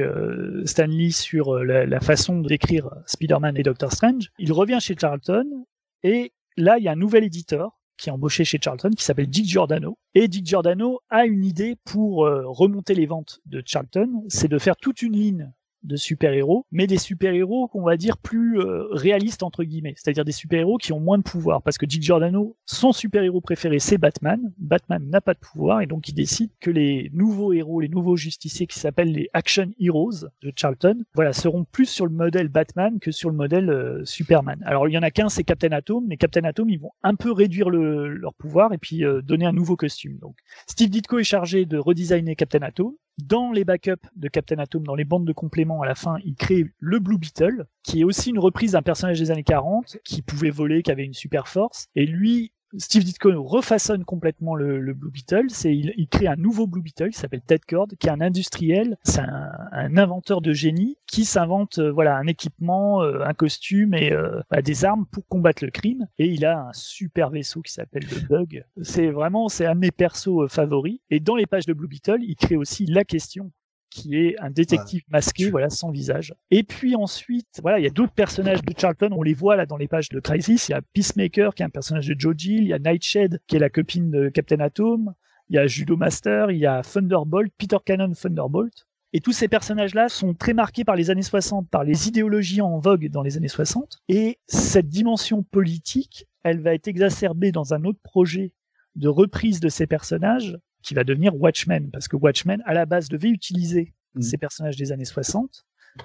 [0.66, 5.66] Stan Lee sur la, façon d'écrire Spider-Man et Doctor Strange, il revient chez Charlton,
[6.04, 9.26] et là il y a un nouvel éditeur qui est embauché chez Charlton, qui s'appelle
[9.26, 9.98] Dick Giordano.
[10.14, 14.76] Et Dick Giordano a une idée pour remonter les ventes de Charlton, c'est de faire
[14.76, 15.52] toute une ligne
[15.84, 20.32] de super-héros, mais des super-héros qu'on va dire plus euh, réalistes entre guillemets, c'est-à-dire des
[20.32, 24.52] super-héros qui ont moins de pouvoir, parce que Dick Giordano, son super-héros préféré c'est Batman,
[24.58, 28.16] Batman n'a pas de pouvoir, et donc il décide que les nouveaux héros, les nouveaux
[28.16, 32.98] justiciers qui s'appellent les Action Heroes de Charlton, voilà, seront plus sur le modèle Batman
[33.00, 34.62] que sur le modèle euh, Superman.
[34.64, 37.14] Alors il y en a qu'un, c'est Captain Atom, mais Captain Atom, ils vont un
[37.14, 40.18] peu réduire le, leur pouvoir et puis euh, donner un nouveau costume.
[40.18, 44.84] Donc Steve Ditko est chargé de redesigner Captain Atom, dans les backups de Captain Atom,
[44.84, 48.04] dans les bandes de compléments à la fin, il crée le Blue Beetle, qui est
[48.04, 51.48] aussi une reprise d'un personnage des années 40, qui pouvait voler, qui avait une super
[51.48, 51.88] force.
[51.94, 55.46] Et lui, Steve Ditko refaçonne complètement le, Blue Beetle.
[55.48, 58.96] C'est il, crée un nouveau Blue Beetle qui s'appelle Ted Cord, qui est un industriel,
[59.04, 64.12] c'est un, inventeur de génie qui s'invente euh, voilà un équipement, euh, un costume et
[64.12, 66.06] euh, bah, des armes pour combattre le crime.
[66.18, 68.64] Et il a un super vaisseau qui s'appelle le Bug.
[68.82, 71.00] C'est vraiment c'est un de mes persos favoris.
[71.10, 73.50] Et dans les pages de Blue Beetle, il crée aussi la question
[73.92, 76.34] qui est un détective masqué, voilà, sans visage.
[76.50, 79.66] Et puis ensuite, voilà, il y a d'autres personnages de Charlton, on les voit là
[79.66, 80.68] dans les pages de Crisis.
[80.68, 83.40] Il y a Peacemaker, qui est un personnage de Joe Gill, il y a Nightshade,
[83.46, 85.12] qui est la copine de Captain Atom,
[85.50, 88.86] il y a Judo Master, il y a Thunderbolt, Peter Cannon Thunderbolt.
[89.12, 92.78] Et tous ces personnages-là sont très marqués par les années 60, par les idéologies en
[92.78, 93.98] vogue dans les années 60.
[94.08, 98.52] Et cette dimension politique, elle va être exacerbée dans un autre projet
[98.96, 103.08] de reprise de ces personnages qui va devenir Watchmen, parce que Watchmen, à la base,
[103.08, 104.22] devait utiliser mm.
[104.22, 105.64] ces personnages des années 60,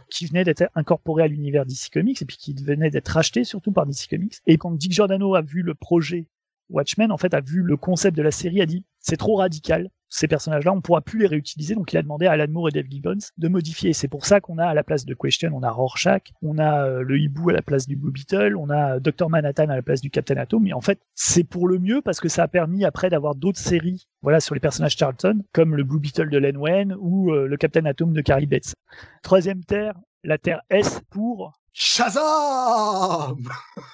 [0.10, 3.72] qui venaient d'être incorporés à l'univers DC Comics, et puis qui venaient d'être rachetés surtout
[3.72, 4.36] par DC Comics.
[4.46, 6.28] Et quand Dick Giordano a vu le projet
[6.70, 9.90] Watchmen, en fait, a vu le concept de la série, a dit, c'est trop radical,
[10.10, 11.76] ces personnages-là, on pourra plus les réutiliser.
[11.76, 13.94] Donc il a demandé à Alan Moore et Dave Gibbons de modifier.
[13.94, 16.86] C'est pour ça qu'on a à la place de Question, on a Rorschach, on a
[16.86, 19.82] euh, le hibou à la place du Blue Beetle, on a Dr Manhattan à la
[19.82, 20.64] place du Captain Atom.
[20.64, 23.60] Mais en fait, c'est pour le mieux parce que ça a permis après d'avoir d'autres
[23.60, 27.48] séries, voilà, sur les personnages Charlton, comme le Blue Beetle de Len Wein ou euh,
[27.48, 28.76] le Captain Atom de Carrie Bates.
[29.24, 29.94] Troisième terre,
[30.24, 33.38] la terre S pour Shazam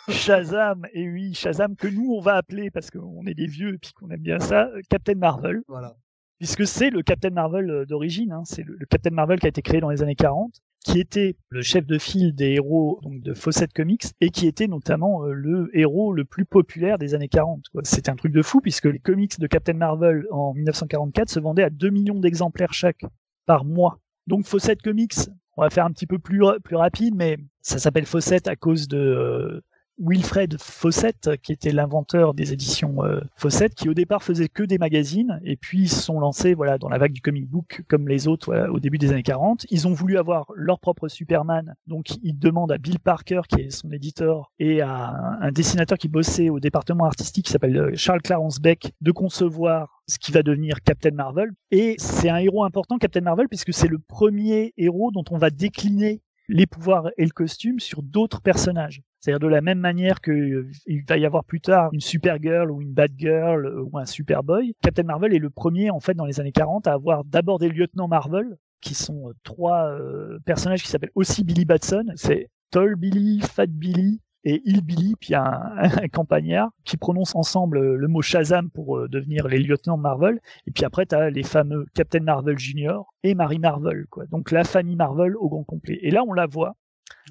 [0.08, 3.78] Shazam, et oui, Shazam que nous on va appeler parce qu'on est des vieux et
[3.78, 5.64] puis qu'on aime bien ça, Captain Marvel.
[5.68, 5.94] Voilà.
[6.40, 9.62] Puisque c'est le Captain Marvel euh, d'origine, hein, c'est le, Captain Marvel qui a été
[9.62, 13.72] créé dans les années 40, qui était le chef de file des héros de Fawcett
[13.72, 17.66] Comics et qui était notamment euh, le héros le plus populaire des années 40.
[17.84, 21.64] C'était un truc de fou puisque les comics de Captain Marvel en 1944 se vendaient
[21.64, 23.06] à 2 millions d'exemplaires chaque
[23.46, 24.00] par mois.
[24.28, 25.16] Donc Fawcett Comics,
[25.58, 28.88] on va faire un petit peu plus, plus rapide, mais ça s'appelle Fawcett à cause
[28.88, 29.62] de euh,
[30.00, 34.78] Wilfred Fawcett, qui était l'inventeur des éditions euh, Fawcett, qui au départ faisait que des
[34.78, 38.08] magazines, et puis ils se sont lancés voilà, dans la vague du comic book comme
[38.08, 39.66] les autres au début des années 40.
[39.70, 43.70] Ils ont voulu avoir leur propre Superman, donc ils demandent à Bill Parker, qui est
[43.70, 48.22] son éditeur, et à un, dessinateur qui bossait au département artistique, qui s'appelle euh, Charles
[48.22, 51.52] Clarence Beck, de concevoir ce qui va devenir Captain Marvel.
[51.72, 55.50] Et c'est un héros important, Captain Marvel, puisque c'est le premier héros dont on va
[55.50, 59.02] décliner les pouvoirs et le costume sur d'autres personnages.
[59.24, 60.70] C'est-à-dire de la même manière qu'il euh,
[61.08, 65.04] va y avoir plus tard une Supergirl ou une Batgirl euh, ou un Superboy, Captain
[65.04, 68.10] Marvel est le premier en fait dans les années 40 à avoir d'abord des lieutenants
[68.10, 69.98] Marvel qui sont euh, trois
[70.46, 72.04] personnages qui s'appellent aussi Billy Batson.
[72.16, 78.22] C'est Tall Billy, Fat Billy et Hillbilly, puis un, campagnard qui prononce ensemble le mot
[78.22, 80.42] Shazam pour devenir les lieutenants Marvel.
[80.68, 84.06] Et puis après, tu as les fameux Captain Marvel Junior et Mary Marvel.
[84.10, 84.26] Quoi.
[84.26, 85.98] Donc la famille Marvel au grand complet.
[86.02, 86.76] Et là, on la voit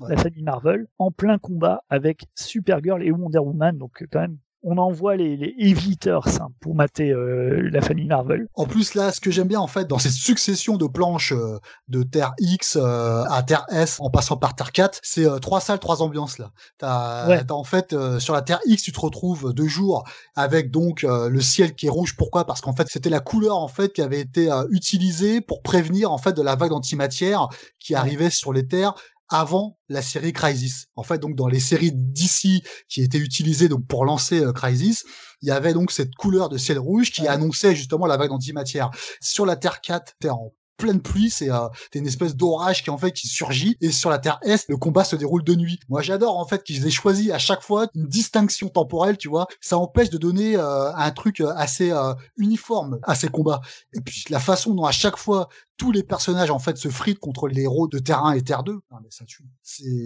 [0.08, 3.76] la famille Marvel, en plein combat avec Supergirl et Wonder Woman.
[3.76, 5.74] Donc quand même, on envoie les, les
[6.06, 8.46] hein, pour mater euh, la famille Marvel.
[8.54, 11.58] En plus là, ce que j'aime bien en fait dans cette succession de planches euh,
[11.88, 15.80] de Terre X euh, à Terre S en passant par Terre 4, c'est trois salles,
[15.80, 16.52] trois ambiances là.
[16.78, 20.04] T'as en fait sur la Terre X, tu te retrouves deux jours
[20.36, 22.16] avec donc le ciel qui est rouge.
[22.16, 22.46] Pourquoi?
[22.46, 26.18] Parce qu'en fait c'était la couleur en fait qui avait été utilisée pour prévenir en
[26.18, 27.48] fait de la vague d'antimatière
[27.78, 28.94] qui arrivait sur les terres
[29.28, 30.86] avant la série Crisis.
[30.96, 35.04] En fait, donc dans les séries d'ici qui étaient utilisées donc pour lancer euh, Crisis,
[35.40, 38.90] il y avait donc cette couleur de ciel rouge qui annonçait justement la vague d'antimatière.
[39.20, 40.52] Sur la Terre 4, t'es en
[40.82, 44.18] pleine pluie, c'est euh, une espèce d'orage qui en fait qui surgit et sur la
[44.18, 45.78] Terre Est, le combat se déroule de nuit.
[45.88, 49.46] Moi, j'adore en fait qu'ils aient choisi à chaque fois une distinction temporelle, tu vois.
[49.60, 53.60] Ça empêche de donner euh, un truc euh, assez euh, uniforme à ces combats.
[53.94, 57.18] Et puis la façon dont à chaque fois tous les personnages en fait se fritent
[57.18, 59.44] contre les héros de Terre 1 et Terre 2, non, mais ça tue.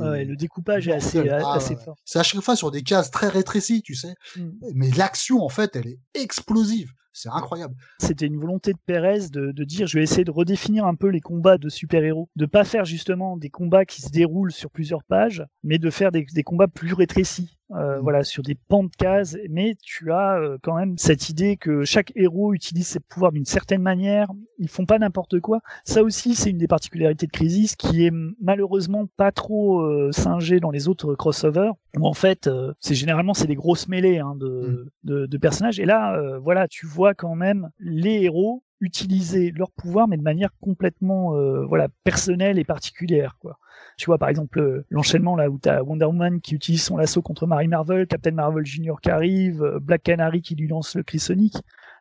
[0.01, 1.97] Ouais, le découpage est assez, ah, assez fort.
[2.05, 4.15] C'est à chaque fois sur des cases très rétrécies, tu sais.
[4.37, 4.51] Mm.
[4.75, 6.93] Mais l'action en fait, elle est explosive.
[7.19, 7.75] C'est incroyable.
[7.99, 11.09] C'était une volonté de Pérez de, de, dire je vais essayer de redéfinir un peu
[11.09, 15.03] les combats de super-héros, de pas faire justement des combats qui se déroulent sur plusieurs
[15.03, 17.57] pages, mais de faire des, des combats plus rétrécis.
[17.73, 18.01] Euh, mm.
[18.01, 21.85] voilà, sur des pans de cases, mais tu as euh, quand même cette idée que
[21.85, 25.61] chaque héros utilise ses pouvoirs d'une certaine manière, ils font pas n'importe quoi.
[25.85, 30.61] Ça aussi, c'est une des particularités de Crisis qui est malheureusement pas trop euh, singée
[30.61, 34.35] dans les autres crossovers, où en fait, euh, c'est généralement c'est des grosses mêlées hein,
[34.37, 35.09] de, mm.
[35.09, 40.07] de, de, personnages, et là, voilà, tu vois quand même les héros utiliser leurs pouvoirs,
[40.07, 41.33] mais de manière complètement
[41.67, 43.59] voilà personnelle et particulière, quoi.
[43.97, 46.99] Tu vois, par exemple, euh, l'enchaînement là où tu as Wonder Woman qui utilise son
[46.99, 50.95] lasso contre Mary Marvel, Captain Marvel Junior qui arrive, euh, Black Canary qui lui lance
[50.97, 51.55] le cri Sonic.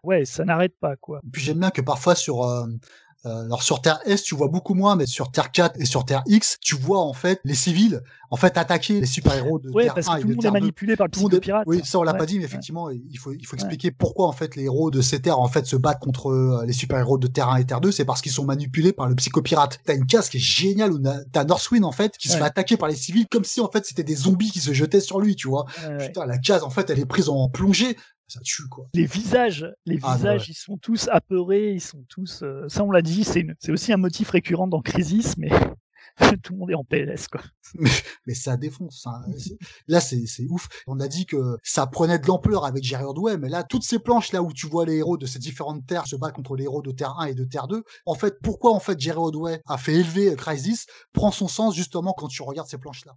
[0.03, 1.21] Ouais, ça n'arrête pas, quoi.
[1.31, 2.45] Puis j'aime bien que parfois sur
[3.25, 6.05] euh, alors sur Terre S, tu vois beaucoup moins, mais sur Terre 4 et sur
[6.05, 9.85] Terre X, tu vois en fait les civils en fait attaquer les super-héros de ouais,
[9.85, 11.63] Terre parce que tout le monde est manipulé par le tout pirate.
[11.65, 14.31] Oui, ça on l'a pas dit, mais effectivement, il faut il faut expliquer pourquoi en
[14.31, 17.27] fait les héros de ces terres en fait se battent contre euh, les super-héros de
[17.27, 19.79] Terre 1 et Terre 2, c'est parce qu'ils sont manipulés par le psychopirate.
[19.85, 20.99] T'as une case qui est géniale où
[21.31, 23.85] t'as Northwind en fait qui se fait attaquer par les civils comme si en fait
[23.85, 25.65] c'était des zombies qui se jetaient sur lui, tu vois.
[25.99, 27.97] Putain, la case en fait elle est prise en plongée
[28.27, 28.87] ça tue quoi.
[28.93, 32.41] Les visages, les ah, visages, ils sont tous apeurés, ils sont tous.
[32.43, 35.49] Euh, ça, on l'a dit, c'est aussi un motif récurrent dans Crisis, mais
[36.43, 37.41] tout le monde est en PLS quoi.
[37.75, 37.89] Mais,
[38.25, 39.05] mais ça défonce.
[39.05, 39.21] Hein.
[39.87, 40.67] Là, c'est c'est ouf.
[40.87, 43.99] On a dit que ça prenait de l'ampleur avec Jerry Ordway, mais là, toutes ces
[43.99, 46.63] planches là où tu vois les héros de ces différentes terres se battre contre les
[46.63, 49.61] héros de Terre 1 et de Terre 2, en fait, pourquoi en fait Jerry Ordway
[49.67, 53.15] a fait élever Crisis prend son sens justement quand tu regardes ces planches là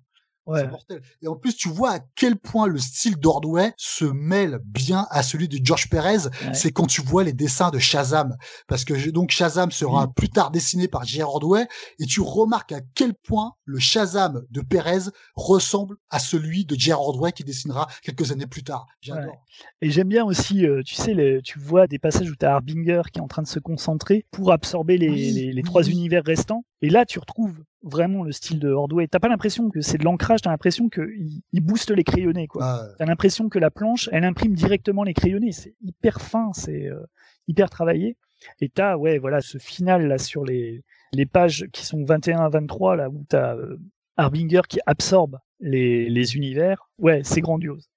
[0.55, 1.03] C'est mortel.
[1.23, 5.23] Et en plus, tu vois à quel point le style d'Ordway se mêle bien à
[5.23, 6.29] celui de George Perez.
[6.53, 8.37] C'est quand tu vois les dessins de Shazam.
[8.67, 11.29] Parce que donc Shazam sera plus tard dessiné par J.R.
[11.29, 11.67] Ordway.
[11.99, 17.01] Et tu remarques à quel point le Shazam de Perez ressemble à celui de J.R.
[17.01, 18.87] Ordway qui dessinera quelques années plus tard.
[19.01, 19.45] J'adore.
[19.81, 23.03] Et j'aime bien aussi, euh, tu sais, tu vois des passages où tu as Harbinger
[23.13, 26.65] qui est en train de se concentrer pour absorber les, les, trois univers restants.
[26.83, 29.07] Et là, tu retrouves vraiment le style de Ordway.
[29.09, 32.65] T'as pas l'impression que c'est de l'ancrage, t'as l'impression qu'il il booste les crayonnés, quoi.
[32.65, 35.53] Ah t'as l'impression que la planche, elle imprime directement les crayonnés.
[35.53, 37.01] C'est hyper fin, c'est euh,
[37.47, 38.17] hyper travaillé.
[38.61, 42.49] Et t'as, ouais, voilà, ce final là sur les, les pages qui sont 21 à
[42.49, 43.79] 23, là où t'as euh,
[44.17, 46.91] Harbinger qui absorbe les, les univers.
[46.99, 47.89] Ouais, c'est grandiose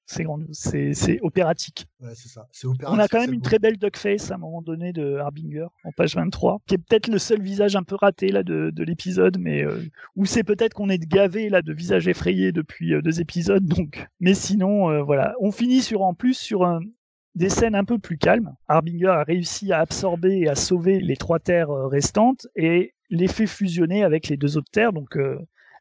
[0.52, 1.86] c'est c'est opératique.
[2.02, 2.48] Ouais, c'est ça.
[2.86, 5.92] On a quand même une très belle duckface à un moment donné de Harbinger en
[5.92, 9.64] page 23, qui est peut-être le seul visage un peu raté là de, l'épisode, mais
[9.64, 9.84] euh,
[10.16, 13.66] où c'est peut-être qu'on est gavé là de visages effrayés depuis euh, deux épisodes.
[13.66, 16.80] Donc, mais sinon, euh, voilà, on finit sur en plus sur un,
[17.36, 18.56] des scènes un peu plus calmes.
[18.68, 23.48] Harbinger a réussi à absorber et à sauver les trois terres restantes et les fait
[23.48, 24.94] fusionner avec les deux autres terres.
[24.94, 25.18] Donc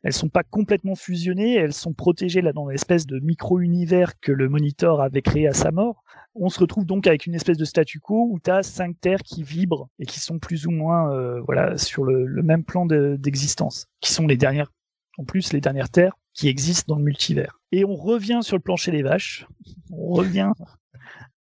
[0.03, 4.48] elles sont pas complètement fusionnées, elles sont protégées là dans l'espèce de micro-univers que le
[4.48, 6.05] Monitor avait créé à sa mort.
[6.34, 9.22] On se retrouve donc avec une espèce de statu quo où tu as cinq terres
[9.22, 13.86] qui vibrent et qui sont plus ou moins euh, voilà sur le, même plan d'existence,
[14.01, 14.72] qui sont les dernières,
[15.18, 17.61] en plus les dernières terres qui existent dans le multivers.
[17.72, 19.46] Et on revient sur le plancher des vaches,
[19.90, 20.53] on revient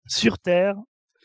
[0.06, 0.76] sur Terre,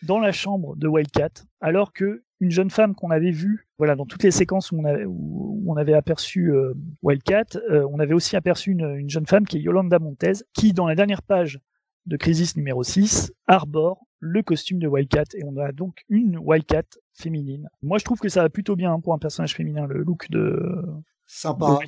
[0.02, 4.06] dans la chambre de Wildcat, alors que une jeune femme qu'on avait vue, voilà, dans
[4.06, 8.14] toutes les séquences où on avait, où on avait aperçu euh, Wildcat, euh, on avait
[8.14, 11.60] aussi aperçu une, jeune femme qui est Yolanda Montez, qui, dans la dernière page
[12.06, 16.84] de Crisis numéro 6, arbore le costume de Wildcat, et on a donc une Wildcat
[17.16, 17.70] féminine.
[17.82, 20.62] Moi, je trouve que ça va plutôt bien pour un personnage féminin, le look de...
[21.26, 21.80] Sympa.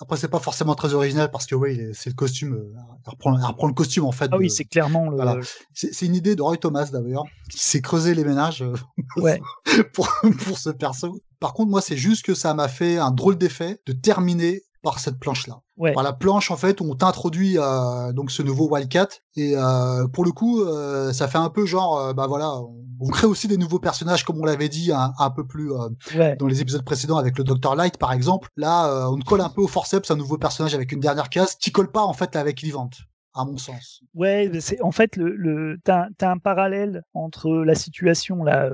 [0.00, 2.54] Après, c'est pas forcément très original parce que oui, c'est le costume.
[2.54, 2.72] Euh,
[3.06, 4.28] elle reprend, elle reprend, le costume en fait.
[4.32, 5.16] Ah oui, c'est clairement le.
[5.16, 5.36] Voilà.
[5.72, 8.74] C'est une idée de Roy Thomas d'ailleurs, qui s'est creusé les ménages euh,
[9.16, 9.40] ouais.
[9.92, 10.08] pour,
[10.44, 11.20] pour ce perso.
[11.44, 14.98] Par contre, moi, c'est juste que ça m'a fait un drôle d'effet de terminer par
[14.98, 15.60] cette planche-là.
[15.76, 15.92] Ouais.
[15.92, 19.08] Par la planche, en fait, où on t'introduit euh, donc ce nouveau Wildcat.
[19.36, 22.50] Et euh, pour le coup, euh, ça fait un peu genre, euh, bah voilà,
[22.98, 25.70] on, crée aussi des nouveaux personnages, comme on l'avait dit un, un, peu plus
[26.16, 26.34] ouais.
[26.36, 28.48] dans les épisodes précédents avec le Dr Light, par exemple.
[28.56, 31.72] Là, on colle un peu au forceps un nouveau personnage avec une dernière case qui
[31.72, 33.00] colle pas en fait avec Vivante
[33.34, 34.00] à mon sens.
[34.14, 38.70] Ouais, c'est en fait le, le t'as, as un parallèle entre la situation là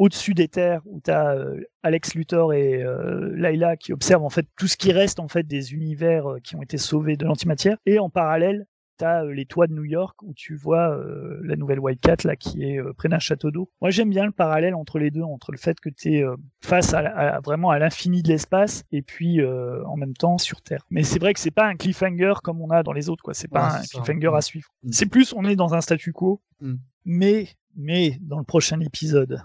[0.00, 4.30] au-dessus des terres où tu as euh, Alex Luthor et euh, Layla qui observent en
[4.30, 7.26] fait tout ce qui reste en fait des univers euh, qui ont été sauvés de
[7.26, 8.66] l'antimatière et en parallèle
[8.98, 10.98] tu as les toits de New York où tu vois
[11.42, 13.70] la nouvelle Wildcat là qui est près d'un château d'eau.
[13.80, 16.24] Moi j'aime bien le parallèle entre les deux, entre le fait que tu es
[16.62, 20.84] face à, vraiment à l'infini de l'espace et puis en même temps sur Terre.
[20.90, 23.32] Mais c'est vrai que c'est pas un cliffhanger comme on a dans les autres quoi,
[23.32, 24.68] c'est pas un cliffhanger à suivre.
[24.82, 24.92] Mm.
[24.92, 26.74] C'est plus on est dans un statu quo, mm.
[27.06, 29.40] mais mais dans le prochain épisode,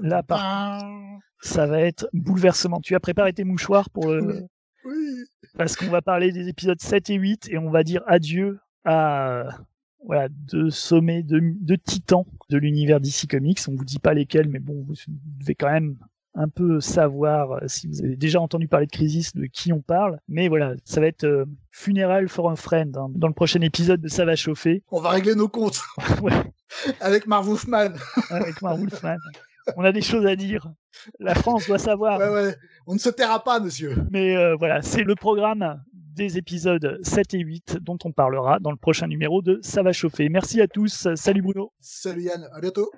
[0.00, 0.82] Là, par
[1.40, 2.80] ça va être bouleversement.
[2.80, 4.46] Tu as préparé tes mouchoirs pour le.
[4.84, 5.24] Oui.
[5.56, 9.48] Parce qu'on va parler des épisodes 7 et 8 et on va dire adieu à
[10.04, 13.58] voilà, deux sommets, de, de titans de l'univers DC Comics.
[13.68, 14.94] On vous dit pas lesquels, mais bon, vous
[15.40, 15.96] devez quand même
[16.34, 19.80] un peu savoir euh, si vous avez déjà entendu parler de Crisis, de qui on
[19.80, 20.20] parle.
[20.28, 22.96] Mais voilà, ça va être euh, funéral for a friend.
[22.96, 23.08] Hein.
[23.14, 24.84] Dans le prochain épisode de Ça va chauffer.
[24.90, 25.82] On va régler nos comptes.
[26.22, 26.32] ouais.
[27.00, 27.90] Avec Marv Wolfman.
[28.30, 29.16] Avec Marv Wolfman
[29.76, 30.70] on a des choses à dire.
[31.18, 32.18] La France doit savoir.
[32.18, 32.54] Ouais, ouais.
[32.86, 33.96] On ne se taira pas, monsieur.
[34.10, 38.72] Mais euh, voilà, c'est le programme des épisodes 7 et 8 dont on parlera dans
[38.72, 40.28] le prochain numéro de Ça va chauffer.
[40.28, 41.08] Merci à tous.
[41.14, 41.72] Salut Bruno.
[41.80, 42.48] Salut Yann.
[42.52, 42.90] À bientôt.